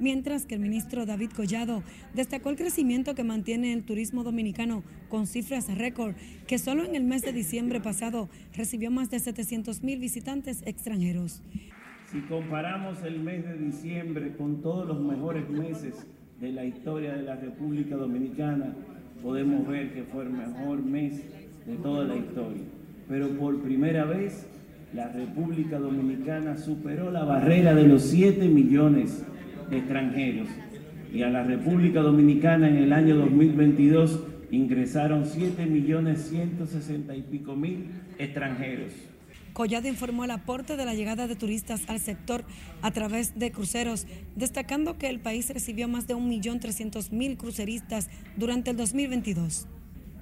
Mientras 0.00 0.46
que 0.46 0.54
el 0.54 0.60
ministro 0.60 1.06
David 1.06 1.32
Collado 1.34 1.82
destacó 2.14 2.50
el 2.50 2.56
crecimiento 2.56 3.16
que 3.16 3.24
mantiene 3.24 3.72
el 3.72 3.82
turismo 3.82 4.22
dominicano 4.22 4.84
con 5.08 5.26
cifras 5.26 5.76
récord, 5.76 6.14
que 6.46 6.58
solo 6.58 6.84
en 6.84 6.94
el 6.94 7.02
mes 7.02 7.22
de 7.22 7.32
diciembre 7.32 7.80
pasado 7.80 8.28
recibió 8.56 8.92
más 8.92 9.10
de 9.10 9.18
700 9.18 9.82
mil 9.82 9.98
visitantes 9.98 10.62
extranjeros. 10.66 11.42
Si 12.12 12.20
comparamos 12.20 13.02
el 13.02 13.18
mes 13.20 13.44
de 13.44 13.58
diciembre 13.58 14.34
con 14.36 14.62
todos 14.62 14.86
los 14.86 15.00
mejores 15.00 15.48
meses 15.50 16.06
de 16.40 16.52
la 16.52 16.64
historia 16.64 17.14
de 17.14 17.22
la 17.22 17.34
República 17.34 17.96
Dominicana, 17.96 18.72
podemos 19.20 19.66
ver 19.66 19.92
que 19.92 20.04
fue 20.04 20.22
el 20.22 20.30
mejor 20.30 20.80
mes 20.80 21.24
de 21.68 21.76
toda 21.76 22.04
la 22.04 22.16
historia. 22.16 22.62
Pero 23.08 23.28
por 23.30 23.60
primera 23.62 24.04
vez, 24.04 24.46
la 24.94 25.08
República 25.08 25.78
Dominicana 25.78 26.56
superó 26.56 27.10
la 27.10 27.24
barrera 27.24 27.74
de 27.74 27.86
los 27.86 28.02
7 28.02 28.48
millones 28.48 29.22
de 29.70 29.78
extranjeros. 29.78 30.48
Y 31.12 31.22
a 31.22 31.30
la 31.30 31.42
República 31.42 32.00
Dominicana 32.00 32.68
en 32.68 32.76
el 32.76 32.92
año 32.92 33.16
2022 33.16 34.24
ingresaron 34.50 35.26
7 35.26 35.66
millones 35.66 36.28
160 36.30 37.14
y 37.14 37.22
pico 37.22 37.54
mil 37.54 37.90
extranjeros. 38.18 38.92
Collado 39.52 39.88
informó 39.88 40.24
el 40.24 40.30
aporte 40.30 40.76
de 40.76 40.84
la 40.84 40.94
llegada 40.94 41.26
de 41.26 41.34
turistas 41.34 41.82
al 41.88 41.98
sector 41.98 42.44
a 42.80 42.90
través 42.92 43.38
de 43.38 43.50
cruceros, 43.50 44.06
destacando 44.36 44.98
que 44.98 45.08
el 45.08 45.18
país 45.18 45.50
recibió 45.50 45.88
más 45.88 46.06
de 46.06 46.14
1.300.000 46.14 47.36
cruceristas 47.36 48.08
durante 48.36 48.70
el 48.70 48.76
2022. 48.76 49.66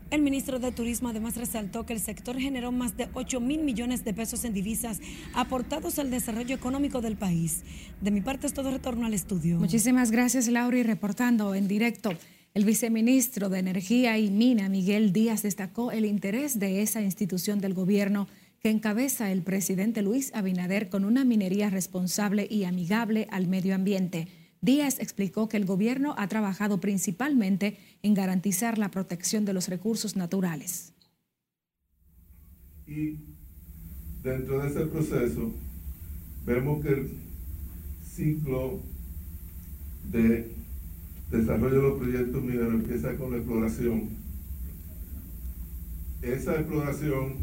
El 0.08 0.22
ministro 0.22 0.60
de 0.60 0.70
Turismo 0.70 1.08
además 1.08 1.36
resaltó 1.36 1.84
que 1.84 1.92
el 1.92 1.98
sector 1.98 2.38
generó 2.38 2.70
más 2.70 2.96
de 2.96 3.08
8 3.14 3.40
mil 3.40 3.62
millones 3.62 4.04
de 4.04 4.14
pesos 4.14 4.44
en 4.44 4.54
divisas 4.54 5.00
aportados 5.34 5.98
al 5.98 6.10
desarrollo 6.10 6.54
económico 6.54 7.00
del 7.00 7.16
país. 7.16 7.62
De 8.00 8.12
mi 8.12 8.20
parte 8.20 8.46
es 8.46 8.54
todo 8.54 8.70
retorno 8.70 9.06
al 9.06 9.14
estudio. 9.14 9.58
Muchísimas 9.58 10.12
gracias, 10.12 10.46
Laura. 10.46 10.78
Y 10.78 10.84
reportando 10.84 11.56
en 11.56 11.66
directo, 11.66 12.12
el 12.54 12.64
viceministro 12.64 13.48
de 13.48 13.58
Energía 13.58 14.16
y 14.16 14.30
Mina, 14.30 14.68
Miguel 14.68 15.12
Díaz, 15.12 15.42
destacó 15.42 15.90
el 15.90 16.04
interés 16.04 16.60
de 16.60 16.82
esa 16.82 17.02
institución 17.02 17.58
del 17.60 17.74
gobierno 17.74 18.28
que 18.62 18.70
encabeza 18.70 19.32
el 19.32 19.42
presidente 19.42 20.02
Luis 20.02 20.30
Abinader 20.34 20.88
con 20.88 21.04
una 21.04 21.24
minería 21.24 21.68
responsable 21.68 22.46
y 22.48 22.62
amigable 22.62 23.26
al 23.32 23.48
medio 23.48 23.74
ambiente. 23.74 24.28
Díaz 24.60 24.98
explicó 24.98 25.48
que 25.48 25.56
el 25.56 25.64
gobierno 25.64 26.14
ha 26.18 26.28
trabajado 26.28 26.80
principalmente 26.80 27.78
en 28.02 28.14
garantizar 28.14 28.78
la 28.78 28.90
protección 28.90 29.44
de 29.44 29.52
los 29.52 29.68
recursos 29.68 30.16
naturales. 30.16 30.92
Y 32.86 33.18
dentro 34.22 34.60
de 34.60 34.68
ese 34.68 34.86
proceso 34.86 35.52
vemos 36.44 36.82
que 36.82 36.88
el 36.88 37.10
ciclo 38.14 38.80
de 40.10 40.50
desarrollo 41.30 41.76
de 41.76 41.88
los 41.88 41.98
proyectos 41.98 42.42
mineros 42.42 42.74
empieza 42.74 43.16
con 43.16 43.32
la 43.32 43.38
exploración. 43.38 44.08
Esa 46.22 46.54
exploración 46.54 47.34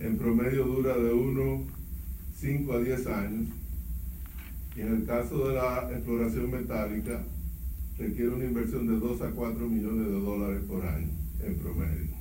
en 0.00 0.18
promedio 0.18 0.64
dura 0.64 0.96
de 0.96 1.12
1, 1.12 1.64
5 2.36 2.72
a 2.72 2.78
10 2.80 3.06
años 3.06 3.48
en 4.76 4.94
el 4.94 5.04
caso 5.04 5.48
de 5.48 5.54
la 5.54 5.88
exploración 5.92 6.50
metálica, 6.50 7.24
requiere 7.98 8.30
una 8.30 8.44
inversión 8.44 8.86
de 8.86 8.98
2 8.98 9.22
a 9.22 9.30
4 9.30 9.68
millones 9.68 10.06
de 10.06 10.20
dólares 10.20 10.62
por 10.66 10.86
año 10.86 11.10
en 11.42 11.54
promedio. 11.56 12.20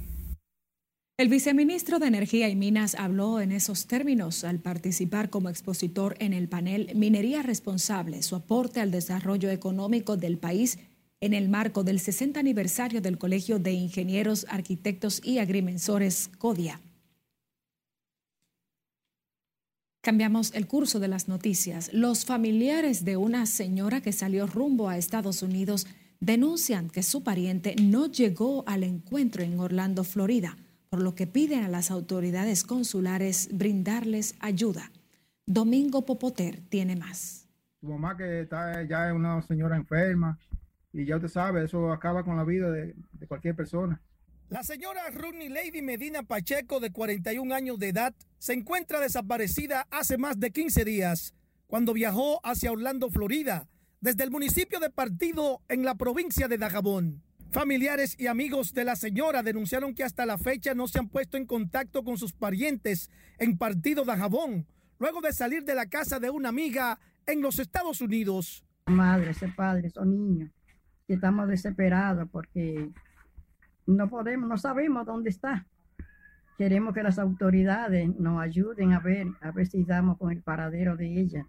El 1.18 1.28
viceministro 1.28 2.00
de 2.00 2.08
Energía 2.08 2.48
y 2.48 2.56
Minas 2.56 2.96
habló 2.96 3.42
en 3.42 3.52
esos 3.52 3.88
términos 3.88 4.46
al 4.46 4.60
participar 4.60 5.30
como 5.30 5.50
expositor 5.50 6.16
en 6.20 6.32
el 6.32 6.48
panel 6.48 6.92
Minería 6.96 7.42
Responsable, 7.42 8.24
su 8.24 8.38
aporte 8.38 8.80
al 8.80 8.90
desarrollo 8.90 9.50
económico 9.50 10.16
del 10.16 10.38
país 10.38 10.80
en 11.20 11.34
el 11.34 11.50
marco 11.50 11.84
del 11.84 12.00
60 12.00 12.40
aniversario 12.40 13.02
del 13.02 13.18
Colegio 13.18 13.60
de 13.60 13.74
Ingenieros, 13.74 14.46
Arquitectos 14.50 15.22
y 15.22 15.40
Agrimensores 15.40 16.30
CODIA. 16.38 16.80
Cambiamos 20.02 20.54
el 20.56 20.66
curso 20.66 21.02
de 21.02 21.10
las 21.10 21.28
noticias. 21.28 21.92
Los 21.94 22.26
familiares 22.26 23.04
de 23.04 23.18
una 23.18 23.46
señora 23.46 24.00
que 24.00 24.14
salió 24.14 24.48
rumbo 24.48 24.88
a 24.88 24.98
Estados 24.98 25.44
Unidos 25.44 25.88
denuncian 26.22 26.90
que 26.90 27.04
su 27.04 27.22
pariente 27.22 27.76
no 27.82 28.06
llegó 28.06 28.64
al 28.66 28.86
encuentro 28.86 29.44
en 29.44 29.60
Orlando, 29.60 30.06
Florida, 30.06 30.56
por 30.90 31.02
lo 31.02 31.16
que 31.16 31.28
piden 31.28 31.66
a 31.66 31.68
las 31.68 31.92
autoridades 31.92 32.64
consulares 32.64 33.50
brindarles 33.52 34.36
ayuda. 34.40 34.90
Domingo 35.46 36.06
Popoter 36.06 36.62
tiene 36.70 36.96
más. 36.96 37.50
Tu 37.82 37.88
mamá 37.88 38.16
que 38.16 38.42
está 38.42 38.82
ya 38.84 39.10
es 39.10 39.14
una 39.14 39.42
señora 39.42 39.76
enferma 39.76 40.40
y 40.94 41.04
ya 41.04 41.18
usted 41.18 41.28
sabe, 41.28 41.66
eso 41.66 41.92
acaba 41.92 42.24
con 42.24 42.38
la 42.38 42.46
vida 42.46 42.72
de, 42.72 42.96
de 43.12 43.28
cualquier 43.28 43.56
persona. 43.56 44.02
La 44.50 44.64
señora 44.64 45.02
Rodney 45.14 45.48
Lady 45.48 45.84
Medina 45.84 46.24
Pacheco, 46.24 46.80
de 46.80 46.92
41 46.92 47.54
años 47.54 47.78
de 47.78 47.90
edad, 47.90 48.16
se 48.40 48.54
encuentra 48.54 49.00
desaparecida 49.00 49.88
hace 49.92 50.18
más 50.18 50.40
de 50.40 50.50
15 50.50 50.86
días, 50.86 51.36
cuando 51.68 51.94
viajó 51.94 52.44
hacia 52.44 52.72
Orlando, 52.72 53.12
Florida, 53.12 53.68
desde 54.02 54.24
el 54.24 54.32
municipio 54.32 54.80
de 54.80 54.90
Partido 54.90 55.62
en 55.70 55.86
la 55.86 55.94
provincia 55.94 56.48
de 56.48 56.58
Dajabón. 56.58 57.22
Familiares 57.52 58.16
y 58.18 58.26
amigos 58.26 58.74
de 58.74 58.86
la 58.86 58.96
señora 58.96 59.44
denunciaron 59.44 59.94
que 59.94 60.04
hasta 60.04 60.26
la 60.26 60.40
fecha 60.40 60.74
no 60.74 60.88
se 60.88 60.98
han 60.98 61.10
puesto 61.10 61.38
en 61.38 61.46
contacto 61.46 62.04
con 62.04 62.18
sus 62.18 62.34
parientes 62.34 63.12
en 63.38 63.56
Partido 63.56 64.04
Dajabón, 64.04 64.66
luego 64.98 65.22
de 65.22 65.32
salir 65.32 65.64
de 65.64 65.76
la 65.76 65.86
casa 65.86 66.20
de 66.20 66.32
una 66.32 66.50
amiga 66.50 67.00
en 67.28 67.44
los 67.44 67.60
Estados 67.60 68.02
Unidos. 68.02 68.66
Madre, 68.88 69.30
ese 69.30 69.50
padre, 69.50 69.90
esos 69.90 70.08
niños, 70.08 70.50
estamos 71.08 71.48
desesperados 71.48 72.28
porque 72.32 72.90
no 73.96 74.10
podemos, 74.10 74.48
no 74.48 74.58
sabemos 74.58 75.06
dónde 75.06 75.30
está. 75.30 75.66
Queremos 76.58 76.94
que 76.94 77.04
las 77.04 77.20
autoridades 77.20 78.10
nos 78.20 78.42
ayuden 78.42 78.94
a 78.94 79.00
ver, 79.00 79.28
a 79.42 79.52
ver 79.52 79.68
si 79.68 79.84
damos 79.84 80.18
con 80.18 80.32
el 80.32 80.42
paradero 80.42 80.96
de 80.96 81.20
ella. 81.20 81.48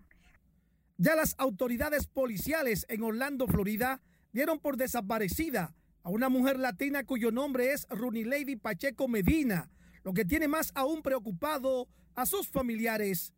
Ya 0.96 1.16
las 1.16 1.35
autoridades 1.38 2.07
policiales 2.07 2.87
en 2.88 3.03
Orlando, 3.03 3.46
Florida, 3.46 4.00
dieron 4.33 4.59
por 4.59 4.76
desaparecida 4.76 5.74
a 6.03 6.11
una 6.11 6.29
mujer 6.29 6.59
latina 6.59 7.05
cuyo 7.05 7.31
nombre 7.31 7.72
es 7.72 7.87
Rooney 7.90 8.24
Lady 8.24 8.57
Pacheco 8.57 9.09
Medina, 9.09 9.70
lo 10.05 10.12
que 10.14 10.24
tiene 10.24 10.48
más 10.48 10.72
aún 10.74 11.03
preocupado 11.03 11.88
a 12.14 12.26
sus 12.26 12.48
familiares, 12.48 13.35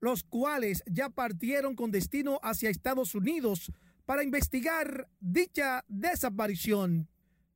los 0.00 0.22
cuales 0.22 0.82
ya 0.86 1.08
partieron 1.08 1.74
con 1.74 1.90
destino 1.90 2.38
hacia 2.42 2.70
Estados 2.70 3.14
Unidos 3.14 3.72
para 4.04 4.22
investigar 4.22 5.08
dicha 5.20 5.84
desaparición 5.88 7.08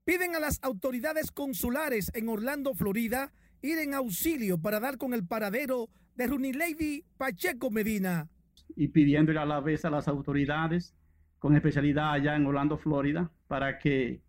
piden 0.08 0.34
a 0.34 0.40
las 0.40 0.58
autoridades 0.62 1.30
consulares 1.30 2.10
en 2.14 2.30
Orlando, 2.30 2.72
Florida, 2.72 3.30
ir 3.60 3.78
en 3.78 3.92
auxilio 3.92 4.56
para 4.56 4.80
dar 4.80 4.96
con 4.96 5.12
el 5.12 5.26
paradero 5.26 5.90
de 6.14 6.26
Rooney 6.26 6.54
Lady 6.54 7.04
Pacheco 7.18 7.70
Medina. 7.70 8.26
Y 8.74 8.88
pidiéndole 8.88 9.38
a 9.38 9.44
la 9.44 9.60
vez 9.60 9.84
a 9.84 9.90
las 9.90 10.08
autoridades 10.08 10.94
con 11.38 11.54
especialidad 11.54 12.12
allá 12.12 12.36
en 12.36 12.46
Orlando, 12.46 12.78
Florida, 12.78 13.30
para 13.48 13.78
que 13.78 14.22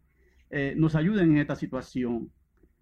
eh, 0.50 0.74
nos 0.76 0.96
ayuden 0.96 1.32
en 1.32 1.38
esta 1.38 1.56
situación, 1.56 2.30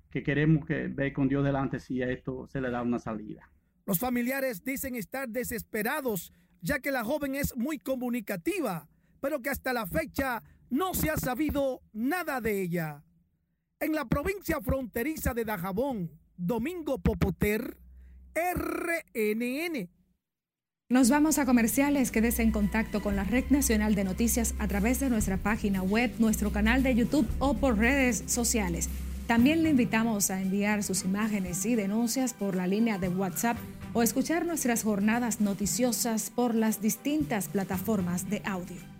que 0.10 0.24
queremos 0.24 0.66
que 0.66 0.88
ve 0.88 1.14
con 1.14 1.28
Dios 1.28 1.46
delante 1.46 1.80
si 1.80 2.02
a 2.02 2.10
esto 2.10 2.48
se 2.48 2.60
le 2.62 2.72
da 2.72 2.82
una 2.82 2.98
salida. 2.98 3.48
Los 3.86 4.00
familiares 4.00 4.64
dicen 4.64 4.96
estar 4.96 5.30
desesperados, 5.30 6.34
ya 6.62 6.80
que 6.80 6.92
la 6.92 7.04
joven 7.04 7.36
es 7.36 7.56
muy 7.56 7.78
comunicativa, 7.78 8.90
pero 9.22 9.40
que 9.44 9.52
hasta 9.52 9.72
la 9.72 9.86
fecha 9.86 10.42
no 10.70 10.94
se 10.94 11.10
ha 11.10 11.18
sabido 11.18 11.82
nada 11.94 12.42
de 12.42 12.62
ella. 12.62 13.04
En 13.80 13.94
la 13.94 14.06
provincia 14.06 14.60
fronteriza 14.62 15.34
de 15.34 15.46
Dajabón, 15.46 16.12
Domingo 16.36 17.00
Popoter, 17.00 17.78
RNN. 18.36 19.90
Nos 20.90 21.10
vamos 21.10 21.38
a 21.38 21.46
comerciales. 21.46 22.12
Quédese 22.12 22.44
en 22.44 22.52
contacto 22.52 23.02
con 23.02 23.16
la 23.16 23.24
Red 23.24 23.46
Nacional 23.50 23.94
de 23.94 24.04
Noticias 24.04 24.56
a 24.58 24.68
través 24.68 25.00
de 25.00 25.10
nuestra 25.10 25.38
página 25.38 25.84
web, 25.84 26.14
nuestro 26.20 26.52
canal 26.52 26.82
de 26.82 26.96
YouTube 26.96 27.28
o 27.40 27.56
por 27.56 27.78
redes 27.78 28.24
sociales. 28.28 28.90
También 29.28 29.64
le 29.64 29.70
invitamos 29.70 30.32
a 30.32 30.42
enviar 30.42 30.84
sus 30.84 31.04
imágenes 31.04 31.66
y 31.66 31.76
denuncias 31.76 32.34
por 32.34 32.56
la 32.56 32.68
línea 32.68 32.98
de 32.98 33.10
WhatsApp 33.10 33.58
o 33.94 34.02
escuchar 34.02 34.46
nuestras 34.46 34.84
jornadas 34.84 35.42
noticiosas 35.42 36.30
por 36.30 36.56
las 36.56 36.82
distintas 36.82 37.50
plataformas 37.50 38.30
de 38.30 38.42
audio. 38.46 38.97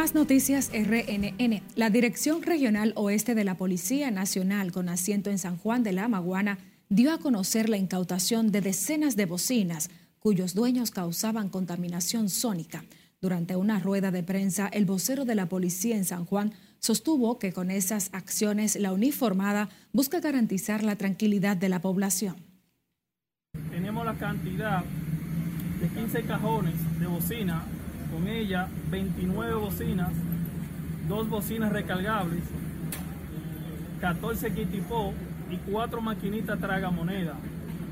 Más 0.00 0.14
noticias 0.14 0.70
RNN. 0.72 1.60
La 1.76 1.90
Dirección 1.90 2.40
Regional 2.42 2.94
Oeste 2.96 3.34
de 3.34 3.44
la 3.44 3.58
Policía 3.58 4.10
Nacional 4.10 4.72
con 4.72 4.88
asiento 4.88 5.28
en 5.28 5.36
San 5.36 5.58
Juan 5.58 5.82
de 5.82 5.92
la 5.92 6.08
Maguana 6.08 6.56
dio 6.88 7.12
a 7.12 7.18
conocer 7.18 7.68
la 7.68 7.76
incautación 7.76 8.50
de 8.50 8.62
decenas 8.62 9.14
de 9.14 9.26
bocinas 9.26 9.90
cuyos 10.18 10.54
dueños 10.54 10.90
causaban 10.90 11.50
contaminación 11.50 12.30
sónica. 12.30 12.82
Durante 13.20 13.56
una 13.56 13.78
rueda 13.78 14.10
de 14.10 14.22
prensa, 14.22 14.68
el 14.68 14.86
vocero 14.86 15.26
de 15.26 15.34
la 15.34 15.50
policía 15.50 15.96
en 15.96 16.06
San 16.06 16.24
Juan 16.24 16.54
sostuvo 16.78 17.38
que 17.38 17.52
con 17.52 17.70
esas 17.70 18.08
acciones 18.14 18.76
la 18.76 18.94
uniformada 18.94 19.68
busca 19.92 20.18
garantizar 20.20 20.82
la 20.82 20.96
tranquilidad 20.96 21.58
de 21.58 21.68
la 21.68 21.82
población. 21.82 22.36
Tenemos 23.70 24.06
la 24.06 24.14
cantidad 24.14 24.82
de 25.78 25.88
15 25.88 26.22
cajones 26.22 26.74
de 26.98 27.06
bocina 27.06 27.66
con 28.20 28.28
ella 28.28 28.68
29 28.90 29.54
bocinas, 29.54 30.12
dos 31.08 31.28
bocinas 31.28 31.72
recargables, 31.72 32.42
14 34.00 34.52
kitipó 34.52 35.14
y 35.50 35.56
4 35.70 36.00
maquinitas 36.02 36.58
tragamoneda. 36.58 37.34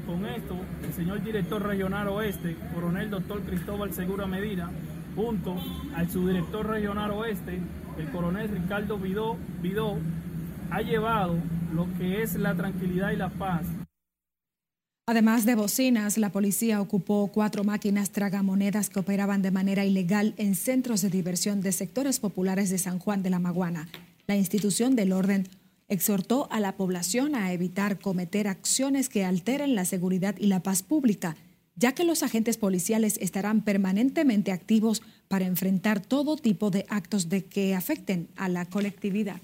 Con 0.06 0.26
esto, 0.26 0.54
el 0.84 0.92
señor 0.92 1.22
director 1.22 1.62
regional 1.62 2.08
oeste, 2.08 2.56
coronel 2.74 3.10
doctor 3.10 3.40
Cristóbal 3.40 3.92
Segura 3.94 4.26
Medina, 4.26 4.70
junto 5.16 5.56
al 5.94 6.10
subdirector 6.10 6.66
regional 6.66 7.10
oeste, 7.12 7.60
el 7.98 8.08
coronel 8.10 8.50
Ricardo 8.50 8.98
Vidó, 8.98 9.36
Vidó 9.62 9.96
ha 10.70 10.82
llevado 10.82 11.36
lo 11.74 11.86
que 11.96 12.22
es 12.22 12.34
la 12.36 12.54
tranquilidad 12.54 13.12
y 13.12 13.16
la 13.16 13.30
paz 13.30 13.62
Además 15.08 15.46
de 15.46 15.54
bocinas, 15.54 16.18
la 16.18 16.28
policía 16.28 16.82
ocupó 16.82 17.28
cuatro 17.28 17.64
máquinas 17.64 18.10
tragamonedas 18.10 18.90
que 18.90 19.00
operaban 19.00 19.40
de 19.40 19.50
manera 19.50 19.86
ilegal 19.86 20.34
en 20.36 20.54
centros 20.54 21.00
de 21.00 21.08
diversión 21.08 21.62
de 21.62 21.72
sectores 21.72 22.20
populares 22.20 22.68
de 22.68 22.76
San 22.76 22.98
Juan 22.98 23.22
de 23.22 23.30
la 23.30 23.38
Maguana. 23.38 23.88
La 24.26 24.36
institución 24.36 24.96
del 24.96 25.12
orden 25.12 25.48
exhortó 25.88 26.46
a 26.50 26.60
la 26.60 26.76
población 26.76 27.34
a 27.36 27.54
evitar 27.54 27.98
cometer 27.98 28.48
acciones 28.48 29.08
que 29.08 29.24
alteren 29.24 29.74
la 29.74 29.86
seguridad 29.86 30.34
y 30.38 30.48
la 30.48 30.62
paz 30.62 30.82
pública, 30.82 31.38
ya 31.74 31.92
que 31.92 32.04
los 32.04 32.22
agentes 32.22 32.58
policiales 32.58 33.16
estarán 33.22 33.62
permanentemente 33.62 34.52
activos 34.52 35.00
para 35.28 35.46
enfrentar 35.46 36.00
todo 36.00 36.36
tipo 36.36 36.70
de 36.70 36.84
actos 36.90 37.30
de 37.30 37.46
que 37.46 37.74
afecten 37.74 38.28
a 38.36 38.50
la 38.50 38.66
colectividad. 38.66 39.40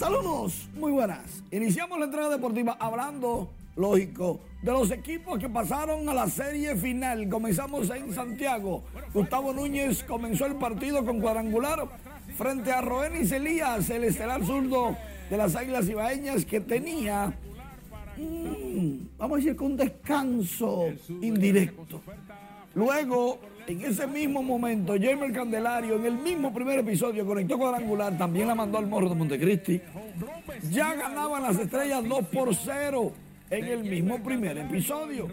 Saludos, 0.00 0.66
muy 0.76 0.92
buenas. 0.92 1.44
Iniciamos 1.50 1.98
la 1.98 2.06
entrega 2.06 2.30
deportiva 2.30 2.74
hablando, 2.80 3.50
lógico, 3.76 4.40
de 4.62 4.72
los 4.72 4.90
equipos 4.92 5.38
que 5.38 5.50
pasaron 5.50 6.08
a 6.08 6.14
la 6.14 6.26
serie 6.26 6.74
final. 6.74 7.28
Comenzamos 7.28 7.90
en 7.90 8.10
Santiago. 8.14 8.82
Gustavo 9.12 9.52
Núñez 9.52 10.02
comenzó 10.04 10.46
el 10.46 10.54
partido 10.54 11.04
con 11.04 11.20
cuadrangular 11.20 11.86
frente 12.34 12.72
a 12.72 12.80
Roenis 12.80 13.30
Elías, 13.30 13.90
el 13.90 14.04
estelar 14.04 14.42
zurdo 14.42 14.96
de 15.28 15.36
las 15.36 15.54
Águilas 15.54 15.86
Ibaeñas 15.86 16.46
que 16.46 16.62
tenía, 16.62 17.34
mm, 18.16 19.18
vamos 19.18 19.34
a 19.34 19.36
decir, 19.36 19.54
con 19.54 19.72
un 19.72 19.76
descanso 19.76 20.94
indirecto. 21.20 22.00
Luego 22.74 23.38
en 23.70 23.84
ese 23.84 24.06
mismo 24.06 24.42
momento, 24.42 24.94
Jamer 25.00 25.32
Candelario, 25.32 25.96
en 25.96 26.06
el 26.06 26.14
mismo 26.14 26.52
primer 26.52 26.80
episodio, 26.80 27.24
conectó 27.24 27.56
cuadrangular, 27.56 28.16
también 28.18 28.48
la 28.48 28.54
mandó 28.54 28.78
al 28.78 28.86
morro 28.86 29.08
de 29.08 29.14
Montecristi. 29.14 29.80
Ya 30.70 30.94
ganaban 30.94 31.42
las 31.42 31.56
estrellas 31.58 32.02
2 32.06 32.26
por 32.26 32.54
0 32.54 33.12
en 33.50 33.64
el 33.64 33.84
mismo 33.84 34.18
primer 34.22 34.58
episodio. 34.58 35.28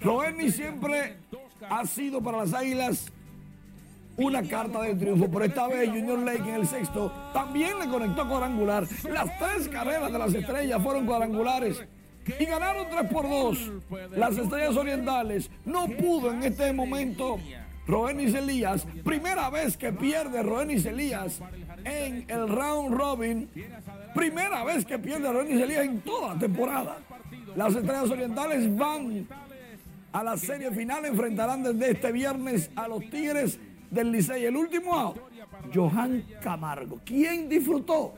Roeni 0.00 0.50
siempre 0.50 1.16
ha 1.68 1.84
sido 1.86 2.22
para 2.22 2.38
las 2.38 2.54
águilas 2.54 3.12
una 4.16 4.42
carta 4.42 4.80
de 4.80 4.94
triunfo, 4.94 5.30
pero 5.30 5.44
esta 5.44 5.68
vez 5.68 5.90
Junior 5.90 6.18
Lake 6.20 6.48
en 6.48 6.54
el 6.54 6.66
sexto 6.66 7.12
también 7.34 7.78
le 7.78 7.88
conectó 7.88 8.26
cuadrangular. 8.26 8.86
Las 9.10 9.38
tres 9.38 9.68
carreras 9.68 10.10
de 10.10 10.18
las 10.18 10.32
estrellas 10.32 10.82
fueron 10.82 11.04
cuadrangulares 11.04 11.82
y 12.40 12.44
ganaron 12.44 12.86
3 12.90 13.12
por 13.12 13.28
2. 13.28 13.72
Las 14.16 14.36
estrellas 14.36 14.76
orientales 14.76 15.50
no 15.64 15.86
pudo 15.86 16.32
en 16.32 16.42
este 16.42 16.72
momento 16.72 17.38
Roenis 17.86 18.34
Elías, 18.34 18.86
primera 19.04 19.48
vez 19.48 19.76
que 19.76 19.92
pierde 19.92 20.42
Roenis 20.42 20.84
Elías 20.86 21.40
en 21.84 22.24
el 22.28 22.48
round 22.48 22.96
robin, 22.96 23.48
primera 24.14 24.64
vez 24.64 24.84
que 24.84 24.98
pierde 24.98 25.32
Roenis 25.32 25.60
Elías 25.60 25.84
en 25.84 26.00
toda 26.00 26.34
la 26.34 26.40
temporada. 26.40 26.98
Las 27.54 27.74
estrellas 27.74 28.10
orientales 28.10 28.76
van 28.76 29.26
a 30.12 30.24
la 30.24 30.36
serie 30.36 30.70
final, 30.72 31.04
enfrentarán 31.04 31.62
desde 31.62 31.92
este 31.92 32.10
viernes 32.10 32.70
a 32.74 32.88
los 32.88 33.08
Tigres 33.08 33.60
del 33.90 34.10
Licey. 34.10 34.44
El 34.44 34.56
último 34.56 34.94
out, 34.94 35.18
Johan 35.72 36.24
Camargo. 36.42 37.00
¿Quién 37.04 37.48
disfrutó? 37.48 38.14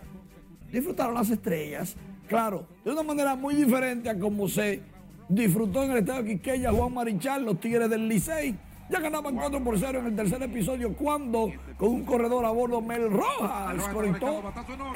Disfrutaron 0.73 1.15
las 1.15 1.29
estrellas, 1.29 1.95
claro, 2.27 2.67
de 2.85 2.93
una 2.93 3.03
manera 3.03 3.35
muy 3.37 3.55
diferente 3.55 4.09
a 4.09 4.19
como 4.19 4.49
se 4.49 4.81
disfrutó 5.29 5.83
en 5.83 5.91
el 5.91 5.99
estadio 5.99 6.25
Quiqueya 6.25 6.73
Juan 6.73 6.95
Marichal, 6.95 7.45
los 7.45 7.61
Tigres 7.61 7.91
del 7.91 8.09
Licey 8.09 8.57
ya 8.89 9.01
ganaban 9.01 9.37
4 9.37 9.63
por 9.63 9.79
0 9.79 9.99
en 10.01 10.07
el 10.07 10.17
tercer 10.17 10.43
episodio 10.43 10.95
cuando 10.95 11.53
con 11.77 11.89
un 11.89 12.05
corredor 12.05 12.45
a 12.45 12.51
bordo 12.51 12.81
Mel 12.81 13.11
Rojas 13.11 13.89
conectó 13.93 14.43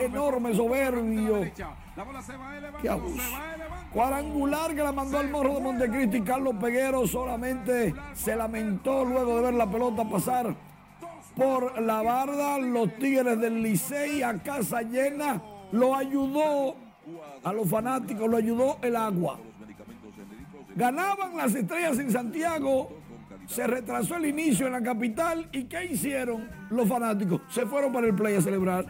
enorme 0.00 0.55
soberbio. 0.55 1.50
Qué 2.81 2.88
abuso. 2.88 3.22
Cuadrangular 3.92 4.74
que 4.74 4.83
la 4.83 4.92
mandó 4.92 5.18
al 5.18 5.31
morro 5.31 5.55
de 5.55 5.61
Montecristi. 5.61 6.22
Carlos 6.22 6.55
Peguero 6.59 7.07
solamente 7.07 7.94
se 8.14 8.35
lamentó 8.35 9.05
luego 9.05 9.37
de 9.37 9.42
ver 9.42 9.55
la 9.55 9.70
pelota 9.70 10.09
pasar 10.09 10.55
por 11.37 11.81
la 11.81 12.02
barda. 12.02 12.59
Los 12.59 12.96
Tigres 12.96 13.38
del 13.38 13.62
Licey 13.62 14.22
a 14.22 14.38
casa 14.42 14.81
llena 14.81 15.42
lo 15.72 15.94
ayudó 15.94 16.76
a 17.44 17.52
los 17.52 17.68
fanáticos, 17.68 18.28
lo 18.28 18.38
ayudó 18.38 18.78
el 18.81 18.96
agua. 18.96 19.38
Ganaban 20.74 21.37
las 21.37 21.55
estrellas 21.55 21.98
en 21.98 22.11
Santiago 22.11 23.01
se 23.46 23.66
retrasó 23.66 24.16
el 24.16 24.26
inicio 24.26 24.66
en 24.66 24.72
la 24.72 24.83
capital 24.83 25.48
y 25.52 25.64
¿qué 25.64 25.85
hicieron 25.85 26.48
los 26.70 26.88
fanáticos? 26.88 27.42
Se 27.48 27.66
fueron 27.66 27.92
para 27.92 28.07
el 28.07 28.14
play 28.14 28.37
a 28.37 28.40
celebrar. 28.40 28.87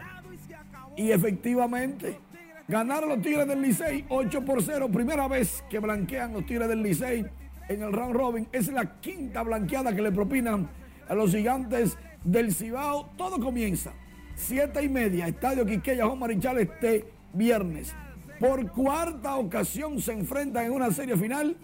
Y 0.95 1.11
efectivamente, 1.11 2.19
ganaron 2.67 3.09
los 3.09 3.21
Tigres 3.21 3.47
del 3.47 3.61
Licey 3.61 4.05
8 4.09 4.45
por 4.45 4.61
0. 4.61 4.89
Primera 4.91 5.27
vez 5.27 5.63
que 5.69 5.79
blanquean 5.79 6.33
los 6.33 6.45
Tigres 6.45 6.67
del 6.67 6.83
Licey 6.83 7.25
en 7.67 7.81
el 7.81 7.91
round 7.91 8.15
robin. 8.15 8.47
Es 8.51 8.71
la 8.71 8.99
quinta 8.99 9.43
blanqueada 9.43 9.93
que 9.95 10.01
le 10.01 10.11
propinan 10.11 10.69
a 11.07 11.15
los 11.15 11.31
gigantes 11.31 11.97
del 12.23 12.53
Cibao. 12.53 13.11
Todo 13.17 13.39
comienza. 13.39 13.93
Siete 14.35 14.83
y 14.83 14.89
media, 14.89 15.27
Estadio 15.27 15.65
Quiqueya 15.65 16.05
Juan 16.05 16.19
Marichal 16.19 16.59
este 16.59 17.05
viernes. 17.33 17.93
Por 18.39 18.71
cuarta 18.71 19.35
ocasión 19.35 20.01
se 20.01 20.11
enfrentan 20.11 20.65
en 20.65 20.71
una 20.71 20.91
serie 20.91 21.15
final. 21.17 21.55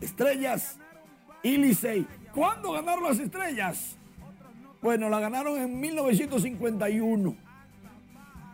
Estrellas 0.00 0.78
y. 1.54 2.06
¿Cuándo 2.34 2.72
ganaron 2.72 3.04
las 3.04 3.18
estrellas? 3.18 3.96
Bueno, 4.80 5.08
la 5.08 5.20
ganaron 5.20 5.58
en 5.58 5.80
1951. 5.80 7.36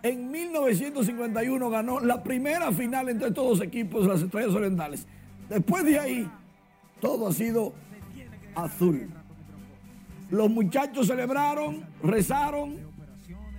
En 0.02 0.30
1951 0.30 1.70
ganó 1.70 2.00
la 2.00 2.22
primera 2.22 2.70
final 2.72 3.08
entre 3.08 3.30
todos 3.30 3.58
los 3.58 3.66
equipos 3.66 4.02
de 4.02 4.08
las 4.12 4.22
estrellas 4.22 4.54
orientales. 4.54 5.06
Después 5.48 5.84
de 5.84 5.98
ahí, 5.98 6.30
todo 7.00 7.28
ha 7.28 7.32
sido 7.32 7.72
azul. 8.54 9.10
Los 10.30 10.50
muchachos 10.50 11.06
celebraron, 11.06 11.86
rezaron. 12.02 12.76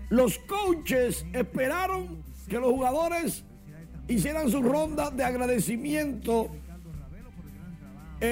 Los 0.09 0.37
coaches 0.39 1.25
esperaron 1.33 2.23
que 2.47 2.59
los 2.59 2.71
jugadores 2.71 3.43
hicieran 4.07 4.49
su 4.49 4.61
ronda 4.61 5.09
de 5.09 5.23
agradecimiento 5.23 6.49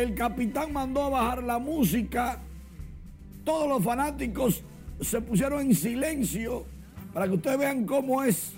el 0.01 0.15
capitán 0.15 0.73
mandó 0.73 1.03
a 1.03 1.10
bajar 1.10 1.43
la 1.43 1.60
música. 1.60 2.39
Todos 3.43 3.67
los 3.67 3.84
fanáticos 3.84 4.63
se 5.01 5.21
pusieron 5.21 5.62
en 5.62 5.75
silencio 5.75 6.65
para 7.13 7.27
que 7.27 7.34
ustedes 7.34 7.58
vean 7.58 7.86
cómo 7.86 8.23
es, 8.23 8.53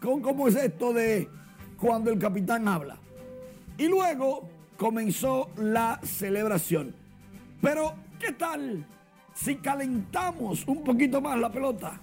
cómo 0.00 0.48
es 0.48 0.54
esto 0.54 0.92
de 0.92 1.28
cuando 1.76 2.10
el 2.10 2.18
capitán 2.18 2.68
habla. 2.68 2.98
Y 3.76 3.88
luego 3.88 4.48
comenzó 4.76 5.50
la 5.56 6.00
celebración. 6.02 6.94
Pero, 7.60 7.94
¿qué 8.18 8.32
tal 8.32 8.86
si 9.34 9.56
calentamos 9.56 10.66
un 10.66 10.84
poquito 10.84 11.20
más 11.20 11.38
la 11.38 11.50
pelota? 11.50 12.00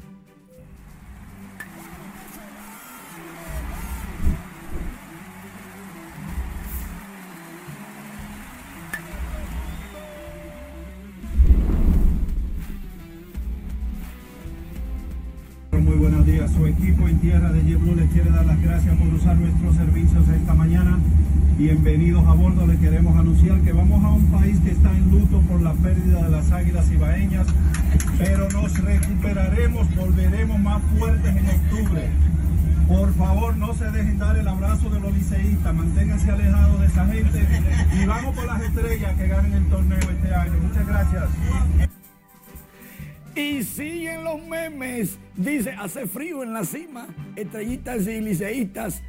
Su 16.54 16.68
equipo 16.68 17.08
en 17.08 17.18
tierra 17.20 17.52
de 17.52 17.64
JetBlue 17.64 17.96
les 17.96 18.12
quiere 18.12 18.30
dar 18.30 18.46
las 18.46 18.62
gracias 18.62 18.96
por 18.98 19.08
usar 19.08 19.36
nuestros 19.36 19.76
servicios 19.76 20.28
esta 20.30 20.54
mañana. 20.54 21.00
Bienvenidos 21.58 22.26
a 22.28 22.34
bordo. 22.34 22.68
Le 22.68 22.78
queremos 22.78 23.18
anunciar 23.18 23.60
que 23.62 23.74
vamos 23.74 24.04
a 24.04 24.10
un 24.10 24.26
país 24.28 24.60
que 24.60 24.72
está 24.72 24.92
en 24.92 25.10
luto 25.10 25.42
por 25.42 25.62
la 25.62 25.74
pérdida 25.74 26.24
de 26.24 26.30
las 26.30 26.52
águilas 26.52 26.92
ibaeñas, 26.92 27.48
pero 28.20 28.48
nos 28.50 28.78
recuperaremos, 28.80 29.96
volveremos 29.96 30.60
más 30.60 30.82
fuertes 30.98 31.36
en 31.36 31.50
octubre. 31.50 32.10
Por 32.88 33.14
favor, 33.16 33.58
no 33.58 33.74
se 33.74 33.86
dejen 33.86 34.20
dar 34.20 34.38
el 34.38 34.48
abrazo 34.48 34.90
de 34.92 35.00
los 35.00 35.14
liceístas, 35.14 35.74
manténganse 35.74 36.30
alejados 36.30 36.80
de 36.80 36.86
esa 36.86 37.06
gente 37.08 37.48
y 38.00 38.06
vamos 38.06 38.36
por 38.36 38.46
las 38.46 38.62
estrellas 38.62 39.14
que 39.18 39.28
ganen 39.28 39.54
el 39.54 39.66
torneo 39.66 40.00
este 40.00 40.36
año. 40.36 40.54
Muchas 40.62 40.88
gracias. 40.88 41.95
Y 43.36 43.64
siguen 43.64 44.24
los 44.24 44.42
memes. 44.48 45.20
Dice, 45.36 45.72
hace 45.72 46.08
frío 46.08 46.42
en 46.42 46.54
la 46.54 46.64
cima. 46.64 47.08
Estrellitas 47.36 48.08
y 48.08 48.22
liceístas. 48.22 49.02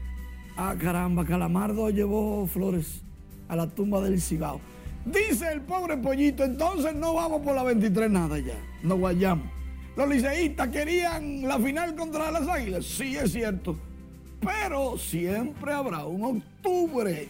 Ah, 0.57 0.75
caramba, 0.81 1.25
Calamardo 1.25 1.91
llevó 1.91 2.47
flores 2.47 3.03
a 3.49 3.55
la 3.55 3.69
tumba 3.69 4.01
del 4.01 4.21
Cibao. 4.21 4.61
Dice 5.05 5.53
el 5.53 5.61
pobre 5.61 5.97
pollito, 5.99 6.43
entonces 6.43 6.95
no 6.95 7.15
vamos 7.15 7.43
por 7.43 7.55
la 7.55 7.63
23 7.63 8.11
nada 8.11 8.39
ya. 8.41 8.57
No 8.83 8.97
guayamos. 8.97 9.47
Los 9.97 10.09
liceístas 10.09 10.69
querían 10.69 11.43
la 11.43 11.59
final 11.59 11.95
contra 11.95 12.31
las 12.33 12.49
águilas. 12.49 12.85
Sí, 12.85 13.17
es 13.17 13.33
cierto. 13.33 13.77
Pero 14.41 14.99
siempre 14.99 15.73
habrá 15.73 16.05
un 16.05 16.43
octubre, 16.43 17.29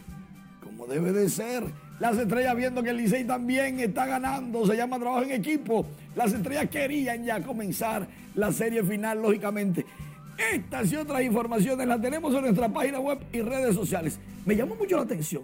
como 0.63 0.87
debe 0.87 1.13
de 1.13 1.29
ser. 1.29 1.65
Las 1.99 2.19
estrellas 2.19 2.55
viendo 2.57 2.83
que 2.83 2.91
el 2.91 2.99
Licey 2.99 3.25
también 3.25 3.81
está 3.81 4.05
ganando, 4.05 4.67
se 4.67 4.77
llama 4.77 4.99
trabajo 4.99 5.23
en 5.23 5.33
equipo. 5.33 5.87
Las 6.15 6.33
estrellas 6.33 6.69
querían 6.71 7.25
ya 7.25 7.43
comenzar 7.43 8.07
la 8.35 8.53
serie 8.53 8.83
final, 8.85 9.23
lógicamente. 9.23 9.87
Estas 10.53 10.93
y 10.93 10.97
otras 10.97 11.23
informaciones 11.23 11.87
las 11.87 12.01
tenemos 12.01 12.35
en 12.35 12.43
nuestra 12.43 12.69
página 12.69 13.01
web 13.01 13.19
y 13.33 13.41
redes 13.41 13.75
sociales. 13.75 14.19
Me 14.45 14.55
llamó 14.55 14.75
mucho 14.75 14.97
la 14.97 15.03
atención 15.03 15.43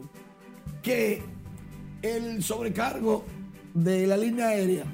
que 0.83 1.23
el 2.03 2.43
sobrecargo 2.43 3.25
de 3.73 4.07
la 4.07 4.19
línea 4.19 4.49
aérea 4.49 4.85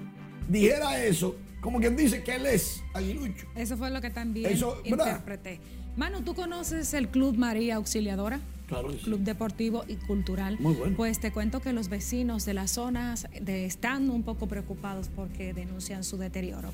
dijera 0.48 1.04
eso, 1.04 1.36
como 1.60 1.80
quien 1.80 1.96
dice 1.96 2.22
que 2.22 2.36
él 2.36 2.46
es 2.46 2.82
aguilucho. 2.94 3.48
Eso 3.56 3.76
fue 3.76 3.90
lo 3.90 4.00
que 4.00 4.10
también 4.10 4.56
interpreté. 4.84 5.58
Manu, 5.96 6.22
¿tú 6.22 6.34
conoces 6.36 6.94
el 6.94 7.08
Club 7.08 7.36
María 7.36 7.74
Auxiliadora? 7.76 8.40
Claro 8.68 8.92
sí. 8.92 8.98
Club 8.98 9.20
Deportivo 9.20 9.84
y 9.88 9.96
Cultural. 9.96 10.56
Muy 10.60 10.74
bueno. 10.74 10.96
Pues 10.96 11.18
te 11.20 11.32
cuento 11.32 11.60
que 11.60 11.72
los 11.72 11.88
vecinos 11.88 12.44
de 12.44 12.54
las 12.54 12.70
zonas 12.72 13.26
de- 13.40 13.64
están 13.64 14.10
un 14.10 14.22
poco 14.22 14.46
preocupados 14.46 15.08
porque 15.08 15.52
denuncian 15.54 16.04
su 16.04 16.18
deterioro. 16.18 16.70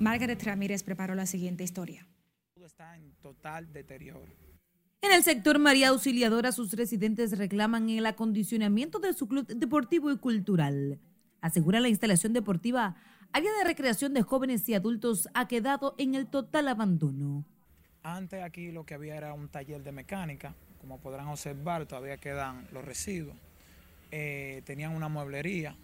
Margaret 0.00 0.42
Ramírez 0.42 0.82
preparó 0.82 1.14
la 1.14 1.26
siguiente 1.26 1.62
historia. 1.62 2.06
está 2.64 2.96
en 2.96 3.12
total 3.20 3.70
deterioro. 3.74 4.24
En 5.02 5.12
el 5.12 5.22
sector 5.22 5.58
María 5.58 5.90
Auxiliadora, 5.90 6.50
sus 6.50 6.72
residentes 6.72 7.36
reclaman 7.36 7.90
el 7.90 8.06
acondicionamiento 8.06 9.00
de 9.00 9.12
su 9.12 9.28
club 9.28 9.46
deportivo 9.46 10.10
y 10.10 10.16
cultural. 10.16 10.98
Asegura 11.42 11.78
la 11.80 11.90
instalación 11.90 12.32
deportiva, 12.32 12.96
área 13.32 13.52
de 13.58 13.64
recreación 13.64 14.14
de 14.14 14.22
jóvenes 14.22 14.66
y 14.70 14.72
adultos 14.72 15.28
ha 15.34 15.46
quedado 15.46 15.94
en 15.98 16.14
el 16.14 16.26
total 16.26 16.68
abandono. 16.68 17.44
Antes 18.02 18.42
aquí 18.42 18.72
lo 18.72 18.84
que 18.86 18.94
había 18.94 19.16
era 19.16 19.34
un 19.34 19.50
taller 19.50 19.82
de 19.82 19.92
mecánica, 19.92 20.54
como 20.84 20.98
podrán 20.98 21.28
observar, 21.28 21.86
todavía 21.86 22.18
quedan 22.18 22.68
los 22.70 22.84
residuos. 22.84 23.34
Eh, 24.10 24.60
tenían 24.66 24.94
una 24.94 25.08
mueblería, 25.08 25.74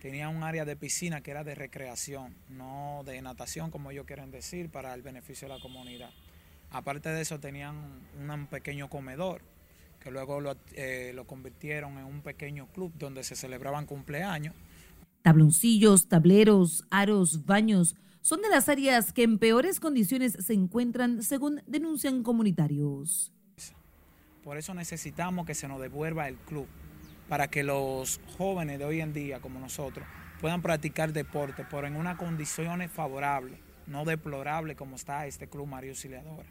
tenían 0.00 0.34
un 0.34 0.42
área 0.42 0.64
de 0.64 0.74
piscina 0.74 1.20
que 1.20 1.30
era 1.30 1.44
de 1.44 1.54
recreación, 1.54 2.34
no 2.48 3.02
de 3.04 3.20
natación 3.20 3.70
como 3.70 3.90
ellos 3.90 4.06
quieren 4.06 4.30
decir, 4.30 4.70
para 4.70 4.94
el 4.94 5.02
beneficio 5.02 5.48
de 5.48 5.54
la 5.54 5.60
comunidad. 5.60 6.08
Aparte 6.70 7.10
de 7.10 7.20
eso 7.20 7.40
tenían 7.40 7.76
un 8.18 8.46
pequeño 8.46 8.88
comedor, 8.88 9.42
que 10.02 10.10
luego 10.10 10.40
lo, 10.40 10.56
eh, 10.72 11.12
lo 11.14 11.26
convirtieron 11.26 11.98
en 11.98 12.06
un 12.06 12.22
pequeño 12.22 12.68
club 12.68 12.94
donde 12.96 13.22
se 13.22 13.36
celebraban 13.36 13.84
cumpleaños. 13.84 14.54
Tabloncillos, 15.20 16.08
tableros, 16.08 16.84
aros, 16.90 17.44
baños 17.44 17.96
son 18.22 18.40
de 18.40 18.48
las 18.48 18.70
áreas 18.70 19.12
que 19.12 19.24
en 19.24 19.38
peores 19.38 19.78
condiciones 19.78 20.38
se 20.40 20.54
encuentran, 20.54 21.22
según 21.22 21.60
denuncian 21.66 22.22
comunitarios. 22.22 23.30
Por 24.42 24.56
eso 24.56 24.72
necesitamos 24.72 25.46
que 25.46 25.54
se 25.54 25.68
nos 25.68 25.80
devuelva 25.80 26.26
el 26.28 26.36
club, 26.36 26.66
para 27.28 27.48
que 27.48 27.62
los 27.62 28.20
jóvenes 28.38 28.78
de 28.78 28.84
hoy 28.84 29.00
en 29.00 29.12
día, 29.12 29.40
como 29.40 29.60
nosotros, 29.60 30.06
puedan 30.40 30.62
practicar 30.62 31.12
deporte, 31.12 31.66
pero 31.70 31.86
en 31.86 31.96
unas 31.96 32.16
condiciones 32.16 32.90
favorables, 32.90 33.58
no 33.86 34.04
deplorables 34.04 34.76
como 34.76 34.96
está 34.96 35.26
este 35.26 35.46
club 35.46 35.66
María 35.66 35.90
Auxiliadora. 35.90 36.48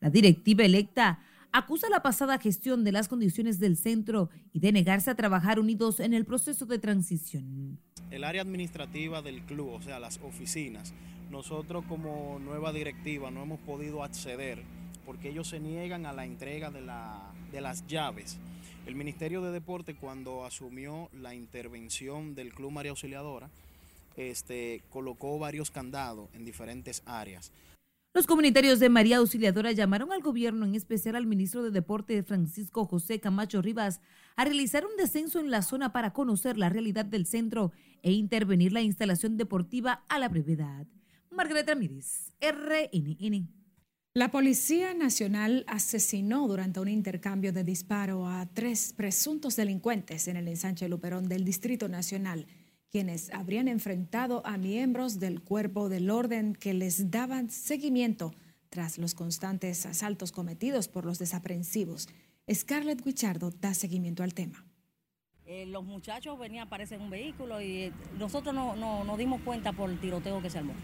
La 0.00 0.10
directiva 0.10 0.64
electa 0.64 1.20
acusa 1.52 1.88
la 1.88 2.02
pasada 2.02 2.38
gestión 2.38 2.84
de 2.84 2.92
las 2.92 3.08
condiciones 3.08 3.58
del 3.58 3.76
centro 3.76 4.28
y 4.52 4.60
de 4.60 4.72
negarse 4.72 5.10
a 5.10 5.14
trabajar 5.14 5.58
unidos 5.58 5.98
en 5.98 6.14
el 6.14 6.26
proceso 6.26 6.66
de 6.66 6.78
transición. 6.78 7.78
el 8.10 8.24
área 8.24 8.42
administrativa 8.42 9.22
del 9.22 9.42
club, 9.42 9.68
o 9.68 9.82
sea, 9.82 10.00
las 10.00 10.18
oficinas, 10.18 10.92
nosotros 11.30 11.84
como 11.88 12.40
nueva 12.40 12.72
directiva 12.72 13.30
no 13.30 13.42
hemos 13.42 13.60
podido 13.60 14.02
acceder 14.02 14.64
porque 15.10 15.30
ellos 15.30 15.48
se 15.48 15.58
niegan 15.58 16.06
a 16.06 16.12
la 16.12 16.24
entrega 16.24 16.70
de, 16.70 16.82
la- 16.82 17.32
de 17.50 17.60
las 17.60 17.84
llaves. 17.88 18.38
El 18.86 18.94
Ministerio 18.94 19.42
de 19.42 19.50
Deporte 19.50 19.96
cuando 19.96 20.44
asumió 20.44 21.10
la 21.20 21.34
intervención 21.34 22.36
del 22.36 22.54
Club 22.54 22.70
María 22.70 22.92
Auxiliadora, 22.92 23.50
este, 24.16 24.84
colocó 24.88 25.36
varios 25.36 25.72
candados 25.72 26.28
en 26.32 26.44
diferentes 26.44 27.02
áreas. 27.06 27.50
Los 28.14 28.28
comunitarios 28.28 28.78
de 28.78 28.88
María 28.88 29.16
Auxiliadora 29.16 29.72
llamaron 29.72 30.12
al 30.12 30.22
gobierno, 30.22 30.64
en 30.64 30.76
especial 30.76 31.16
al 31.16 31.26
ministro 31.26 31.64
de 31.64 31.72
Deporte 31.72 32.22
Francisco 32.22 32.84
José 32.86 33.18
Camacho 33.18 33.62
Rivas, 33.62 34.00
a 34.36 34.44
realizar 34.44 34.86
un 34.86 34.96
descenso 34.96 35.40
en 35.40 35.50
la 35.50 35.62
zona 35.62 35.92
para 35.92 36.12
conocer 36.12 36.56
la 36.56 36.68
realidad 36.68 37.04
del 37.04 37.26
centro 37.26 37.72
e 38.02 38.12
intervenir 38.12 38.72
la 38.72 38.80
instalación 38.82 39.36
deportiva 39.36 40.04
a 40.08 40.20
la 40.20 40.28
brevedad. 40.28 40.86
Margaret 41.32 41.66
Ramírez, 41.68 42.32
RNN. 42.40 43.59
La 44.12 44.32
Policía 44.32 44.92
Nacional 44.92 45.64
asesinó 45.68 46.48
durante 46.48 46.80
un 46.80 46.88
intercambio 46.88 47.52
de 47.52 47.62
disparo 47.62 48.26
a 48.26 48.44
tres 48.52 48.92
presuntos 48.96 49.54
delincuentes 49.54 50.26
en 50.26 50.36
el 50.36 50.48
ensanche 50.48 50.88
Luperón 50.88 51.28
del 51.28 51.44
Distrito 51.44 51.88
Nacional, 51.88 52.46
quienes 52.90 53.30
habrían 53.30 53.68
enfrentado 53.68 54.44
a 54.44 54.56
miembros 54.58 55.20
del 55.20 55.40
cuerpo 55.42 55.88
del 55.88 56.10
orden 56.10 56.56
que 56.56 56.74
les 56.74 57.12
daban 57.12 57.50
seguimiento 57.50 58.34
tras 58.68 58.98
los 58.98 59.14
constantes 59.14 59.86
asaltos 59.86 60.32
cometidos 60.32 60.88
por 60.88 61.04
los 61.04 61.20
desaprensivos. 61.20 62.08
Scarlett 62.52 63.04
Guichardo 63.04 63.52
da 63.52 63.74
seguimiento 63.74 64.24
al 64.24 64.34
tema. 64.34 64.64
Eh, 65.46 65.66
los 65.66 65.84
muchachos 65.84 66.36
venían, 66.36 66.66
aparecen 66.66 66.98
en 66.98 67.04
un 67.04 67.10
vehículo 67.10 67.60
y 67.60 67.76
eh, 67.84 67.92
nosotros 68.18 68.52
no, 68.52 68.74
no- 68.74 69.04
nos 69.04 69.18
dimos 69.18 69.40
cuenta 69.42 69.72
por 69.72 69.88
el 69.88 70.00
tiroteo 70.00 70.42
que 70.42 70.50
se 70.50 70.58
armó. 70.58 70.74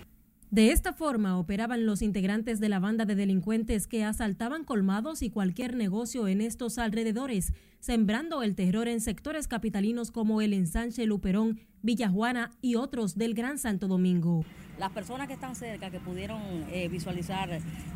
De 0.51 0.71
esta 0.71 0.93
forma 0.93 1.39
operaban 1.39 1.87
los 1.87 2.03
integrantes 2.03 2.61
de 2.61 2.69
la 2.69 2.79
banda 2.79 3.05
de 3.05 3.17
delincuentes 3.17 3.89
que 3.89 4.05
asaltaban 4.05 4.63
colmados 4.63 5.23
y 5.23 5.31
cualquier 5.31 5.75
negocio 5.75 6.29
en 6.29 6.41
estos 6.41 6.79
alrededores, 6.79 7.53
sembrando 7.81 8.45
el 8.45 8.55
terror 8.55 8.87
en 8.87 9.01
sectores 9.01 9.49
capitalinos 9.49 10.13
como 10.13 10.41
el 10.41 10.53
ensanche 10.53 11.05
Luperón, 11.05 11.59
Villa 11.83 12.09
Juana 12.09 12.53
y 12.63 12.77
otros 12.77 13.17
del 13.17 13.35
Gran 13.35 13.59
Santo 13.59 13.89
Domingo. 13.89 14.45
Las 14.79 14.93
personas 14.93 15.27
que 15.27 15.35
están 15.35 15.57
cerca, 15.57 15.91
que 15.91 15.99
pudieron 15.99 16.41
eh, 16.71 16.87
visualizar 16.89 17.49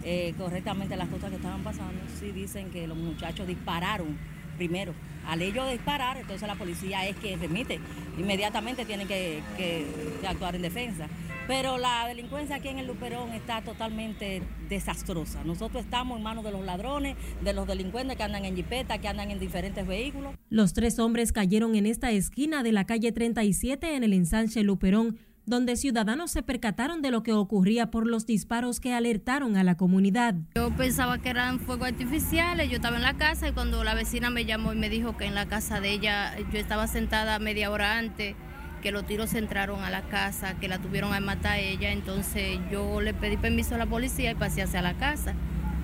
eh, 0.02 0.34
correctamente 0.36 0.96
las 0.96 1.08
cosas 1.08 1.30
que 1.30 1.36
estaban 1.36 1.62
pasando, 1.62 2.00
sí 2.18 2.32
dicen 2.32 2.70
que 2.70 2.88
los 2.88 2.96
muchachos 2.96 3.46
dispararon 3.46 4.18
primero. 4.60 4.92
Al 5.26 5.40
ellos 5.40 5.70
disparar, 5.70 6.18
entonces 6.18 6.46
la 6.46 6.54
policía 6.54 7.06
es 7.08 7.16
que 7.16 7.34
remite. 7.36 7.80
Inmediatamente 8.18 8.84
tienen 8.84 9.08
que, 9.08 9.40
que- 9.56 9.86
actuar 10.28 10.54
en 10.54 10.60
defensa. 10.62 11.08
Pero 11.46 11.78
la 11.78 12.06
delincuencia 12.06 12.56
aquí 12.56 12.68
en 12.68 12.78
el 12.78 12.86
Luperón 12.86 13.32
está 13.32 13.62
totalmente 13.62 14.42
desastrosa. 14.68 15.42
Nosotros 15.44 15.82
estamos 15.82 16.18
en 16.18 16.22
manos 16.22 16.44
de 16.44 16.52
los 16.52 16.62
ladrones, 16.64 17.16
de 17.42 17.52
los 17.54 17.66
delincuentes 17.66 18.16
que 18.18 18.22
andan 18.22 18.44
en 18.44 18.54
jipeta, 18.54 18.98
que 18.98 19.08
andan 19.08 19.30
en 19.30 19.40
diferentes 19.40 19.84
vehículos. 19.86 20.34
Los 20.50 20.74
tres 20.74 20.98
hombres 20.98 21.32
cayeron 21.32 21.74
en 21.74 21.86
esta 21.86 22.10
esquina 22.10 22.62
de 22.62 22.72
la 22.72 22.84
calle 22.84 23.10
37 23.10 23.96
en 23.96 24.04
el 24.04 24.12
ensanche 24.12 24.62
Luperón, 24.62 25.18
donde 25.50 25.76
ciudadanos 25.76 26.30
se 26.30 26.42
percataron 26.42 27.02
de 27.02 27.10
lo 27.10 27.22
que 27.22 27.32
ocurría 27.32 27.90
por 27.90 28.06
los 28.06 28.24
disparos 28.24 28.80
que 28.80 28.94
alertaron 28.94 29.56
a 29.56 29.64
la 29.64 29.76
comunidad. 29.76 30.36
Yo 30.54 30.70
pensaba 30.76 31.18
que 31.18 31.28
eran 31.28 31.58
fuegos 31.58 31.88
artificiales, 31.88 32.70
yo 32.70 32.76
estaba 32.76 32.96
en 32.96 33.02
la 33.02 33.14
casa 33.14 33.48
y 33.48 33.52
cuando 33.52 33.84
la 33.84 33.94
vecina 33.94 34.30
me 34.30 34.44
llamó 34.44 34.72
y 34.72 34.76
me 34.76 34.88
dijo 34.88 35.16
que 35.16 35.26
en 35.26 35.34
la 35.34 35.46
casa 35.46 35.80
de 35.80 35.90
ella 35.90 36.34
yo 36.53 36.59
estaba 36.59 36.86
sentada 36.86 37.38
media 37.40 37.70
hora 37.70 37.98
antes, 37.98 38.36
que 38.80 38.92
los 38.92 39.05
tiros 39.05 39.34
entraron 39.34 39.82
a 39.82 39.90
la 39.90 40.03
casa, 40.03 40.55
que 40.55 40.68
la 40.68 40.78
tuvieron 40.78 41.12
a 41.12 41.20
matar 41.20 41.53
a 41.53 41.59
ella, 41.59 41.90
entonces 41.90 42.59
yo 42.70 43.01
le 43.01 43.12
pedí 43.12 43.36
permiso 43.36 43.74
a 43.74 43.78
la 43.78 43.86
policía 43.86 44.30
y 44.30 44.34
pasé 44.36 44.62
hacia 44.62 44.80
la 44.80 44.94
casa. 44.94 45.34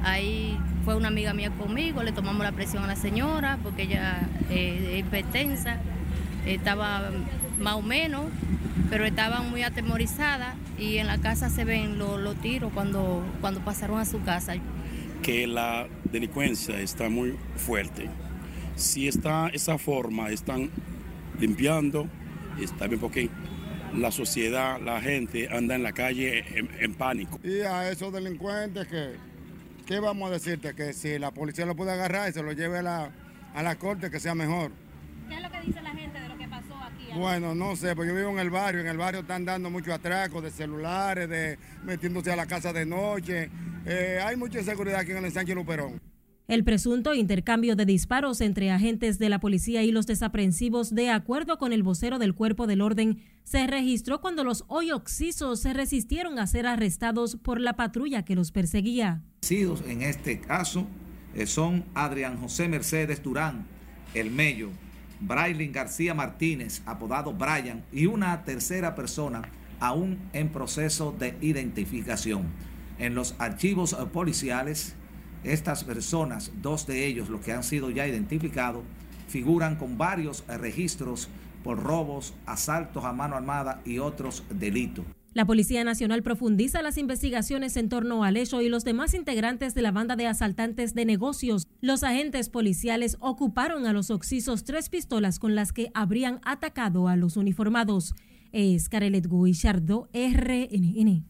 Ahí 0.05 0.57
fue 0.85 0.95
una 0.95 1.09
amiga 1.09 1.35
mía 1.35 1.51
conmigo, 1.51 2.05
le 2.05 2.13
tomamos 2.13 2.45
la 2.45 2.53
presión 2.53 2.85
a 2.85 2.87
la 2.87 2.97
señora 2.97 3.59
porque 3.65 3.83
ella 3.83 4.21
eh, 4.49 4.93
es 4.93 5.01
hipertensa, 5.01 5.79
estaba 6.47 7.11
más 7.59 7.75
o 7.75 7.83
menos, 7.83 8.27
pero 8.91 9.05
estaba 9.05 9.43
muy 9.43 9.63
atemorizada 9.63 10.55
y 10.79 10.99
en 10.99 11.07
la 11.07 11.19
casa 11.19 11.49
se 11.51 11.65
ven 11.65 11.99
los, 11.99 12.21
los 12.21 12.37
tiros 12.41 12.73
cuando, 12.73 13.25
cuando 13.41 13.61
pasaron 13.61 13.99
a 13.99 14.05
su 14.05 14.23
casa. 14.23 14.55
que 15.23 15.47
la 15.47 15.89
delincuencia 16.13 16.79
está 16.81 17.09
muy 17.09 17.37
fuerte. 17.57 18.09
Si 18.77 19.09
está 19.09 19.49
esa 19.49 19.79
forma, 19.79 20.31
están 20.31 20.71
limpiando, 21.41 22.07
está 22.61 22.87
bien 22.87 23.01
porque 23.01 23.31
la 23.95 24.11
sociedad, 24.13 24.81
la 24.81 25.01
gente 25.01 25.49
anda 25.51 25.75
en 25.75 25.83
la 25.83 25.93
calle 25.93 26.45
en, 26.59 26.69
en 26.79 26.95
pánico. 26.95 27.41
Y 27.43 27.61
a 27.61 27.91
esos 27.91 28.13
delincuentes 28.13 28.87
que, 28.87 29.15
¿qué 29.87 29.99
vamos 30.01 30.29
a 30.29 30.33
decirte? 30.35 30.75
Que 30.75 30.93
si 30.93 31.19
la 31.19 31.31
policía 31.31 31.65
lo 31.67 31.75
puede 31.75 31.93
agarrar 31.93 32.29
y 32.29 32.33
se 32.33 32.43
lo 32.43 32.53
lleve 32.53 32.79
a 32.79 32.83
la, 32.83 33.11
a 33.55 33.63
la 33.63 33.77
corte, 33.77 34.11
que 34.11 34.21
sea 34.21 34.35
mejor. 34.35 34.71
¿Qué 35.29 35.35
es 35.37 35.43
lo 35.43 35.51
que 35.51 35.61
dice 35.63 35.83
la 35.83 35.91
gente 35.91 36.21
de 36.21 36.29
lo 36.29 36.37
que 36.37 36.47
pasó 36.49 36.75
aquí 36.77 37.06
Bueno, 37.17 37.55
no 37.55 37.75
sé, 37.77 37.97
porque 37.97 38.11
yo 38.11 38.17
vivo 38.17 38.31
en 38.31 38.39
el 38.39 38.51
barrio. 38.51 38.83
En 38.83 38.87
el 38.87 38.99
barrio 38.99 39.23
están 39.23 39.45
dando 39.45 39.71
muchos 39.71 39.95
atracos 39.95 40.43
de 40.43 40.51
celulares, 40.51 41.29
de 41.29 41.59
metiéndose 41.85 42.31
a 42.31 42.37
la 42.37 42.47
casa 42.47 42.73
de 42.73 42.85
noche. 42.85 43.51
Eh, 43.87 44.21
hay 44.23 44.37
mucha 44.37 44.59
inseguridad 44.59 45.01
aquí 45.01 45.13
en 45.13 45.19
el 45.19 45.25
ensanche 45.25 45.55
Luperón. 45.55 46.01
El 46.47 46.63
presunto 46.63 47.13
intercambio 47.15 47.75
de 47.75 47.87
disparos 47.87 48.41
entre 48.41 48.71
agentes 48.71 49.19
de 49.19 49.29
la 49.29 49.41
policía 49.41 49.83
y 49.83 49.91
los 49.91 50.07
desaprensivos, 50.07 50.95
de 50.95 51.11
acuerdo 51.11 51.59
con 51.59 51.73
el 51.73 51.83
vocero 51.83 52.21
del 52.21 52.35
Cuerpo 52.35 52.69
del 52.69 52.83
Orden, 52.83 53.23
se 53.43 53.67
registró 53.67 54.21
cuando 54.21 54.45
los 54.45 54.65
hoy 54.69 54.93
oxisos 54.93 55.61
se 55.61 55.73
resistieron 55.73 56.39
a 56.39 56.47
ser 56.47 56.67
arrestados 56.67 57.37
por 57.37 57.61
la 57.61 57.73
patrulla 57.75 58.25
que 58.25 58.37
los 58.37 58.53
perseguía. 58.53 59.23
En 59.49 60.03
este 60.03 60.39
caso 60.39 60.87
eh, 61.35 61.47
son 61.47 61.85
Adrián 61.95 62.39
José 62.39 62.69
Mercedes 62.69 63.23
Durán, 63.23 63.67
El 64.15 64.31
Mello, 64.31 64.71
Braylin 65.21 65.73
García 65.73 66.15
Martínez, 66.15 66.83
apodado 66.87 67.33
Brian, 67.33 67.85
y 67.93 68.07
una 68.07 68.45
tercera 68.45 68.95
persona 68.95 69.43
aún 69.81 70.19
en 70.33 70.49
proceso 70.51 71.15
de 71.19 71.37
identificación. 71.41 72.47
En 72.99 73.15
los 73.15 73.35
archivos 73.39 73.93
eh, 73.93 74.07
policiales, 74.13 74.95
estas 75.45 75.85
personas, 75.85 76.53
dos 76.61 76.87
de 76.87 77.07
ellos, 77.07 77.29
los 77.29 77.41
que 77.41 77.53
han 77.53 77.63
sido 77.63 77.91
ya 77.91 78.07
identificados, 78.07 78.85
figuran 79.29 79.77
con 79.77 79.99
varios 79.99 80.45
registros 80.47 81.29
por 81.63 81.83
robos, 81.83 82.35
asaltos 82.47 83.05
a 83.05 83.13
mano 83.13 83.37
armada 83.37 83.81
y 83.85 83.99
otros 83.99 84.45
delitos. 84.51 85.05
La 85.37 85.45
Policía 85.45 85.85
Nacional 85.85 86.23
profundiza 86.23 86.81
las 86.81 86.97
investigaciones 86.97 87.77
en 87.77 87.91
torno 87.91 88.25
al 88.25 88.39
hecho 88.39 88.63
y 88.63 88.71
los 88.71 88.85
demás 88.85 89.13
integrantes 89.13 89.75
de 89.75 89.83
la 89.83 89.93
banda 89.93 90.17
de 90.17 90.27
asaltantes 90.27 90.95
de 90.95 91.05
negocios. 91.05 91.69
Los 91.83 92.05
agentes 92.05 92.49
policiales 92.49 93.19
ocuparon 93.21 93.85
a 93.85 93.93
los 93.93 94.11
oxisos 94.11 94.65
tres 94.65 94.89
pistolas 94.89 95.39
con 95.39 95.55
las 95.55 95.75
que 95.75 95.91
habrían 95.93 96.41
atacado 96.43 97.07
a 97.07 97.17
los 97.17 97.37
uniformados. 97.37 98.15
Es 98.53 98.89
Carelet 98.89 99.29
Guillardo, 99.29 100.09
RNN. 100.15 101.27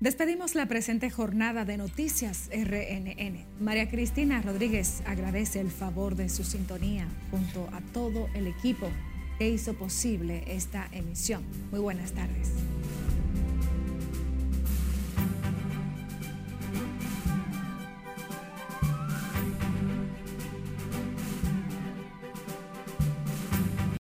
Despedimos 0.00 0.56
la 0.56 0.66
presente 0.66 1.08
jornada 1.08 1.64
de 1.64 1.76
Noticias 1.76 2.50
RNN. 2.52 3.46
María 3.60 3.88
Cristina 3.88 4.42
Rodríguez 4.42 5.04
agradece 5.06 5.60
el 5.60 5.70
favor 5.70 6.16
de 6.16 6.28
su 6.28 6.42
sintonía 6.42 7.06
junto 7.30 7.68
a 7.72 7.80
todo 7.92 8.26
el 8.34 8.48
equipo 8.48 8.88
que 9.38 9.50
hizo 9.50 9.74
posible 9.74 10.42
esta 10.48 10.88
emisión. 10.92 11.44
Muy 11.70 11.80
buenas 11.80 12.12
tardes. 12.12 12.50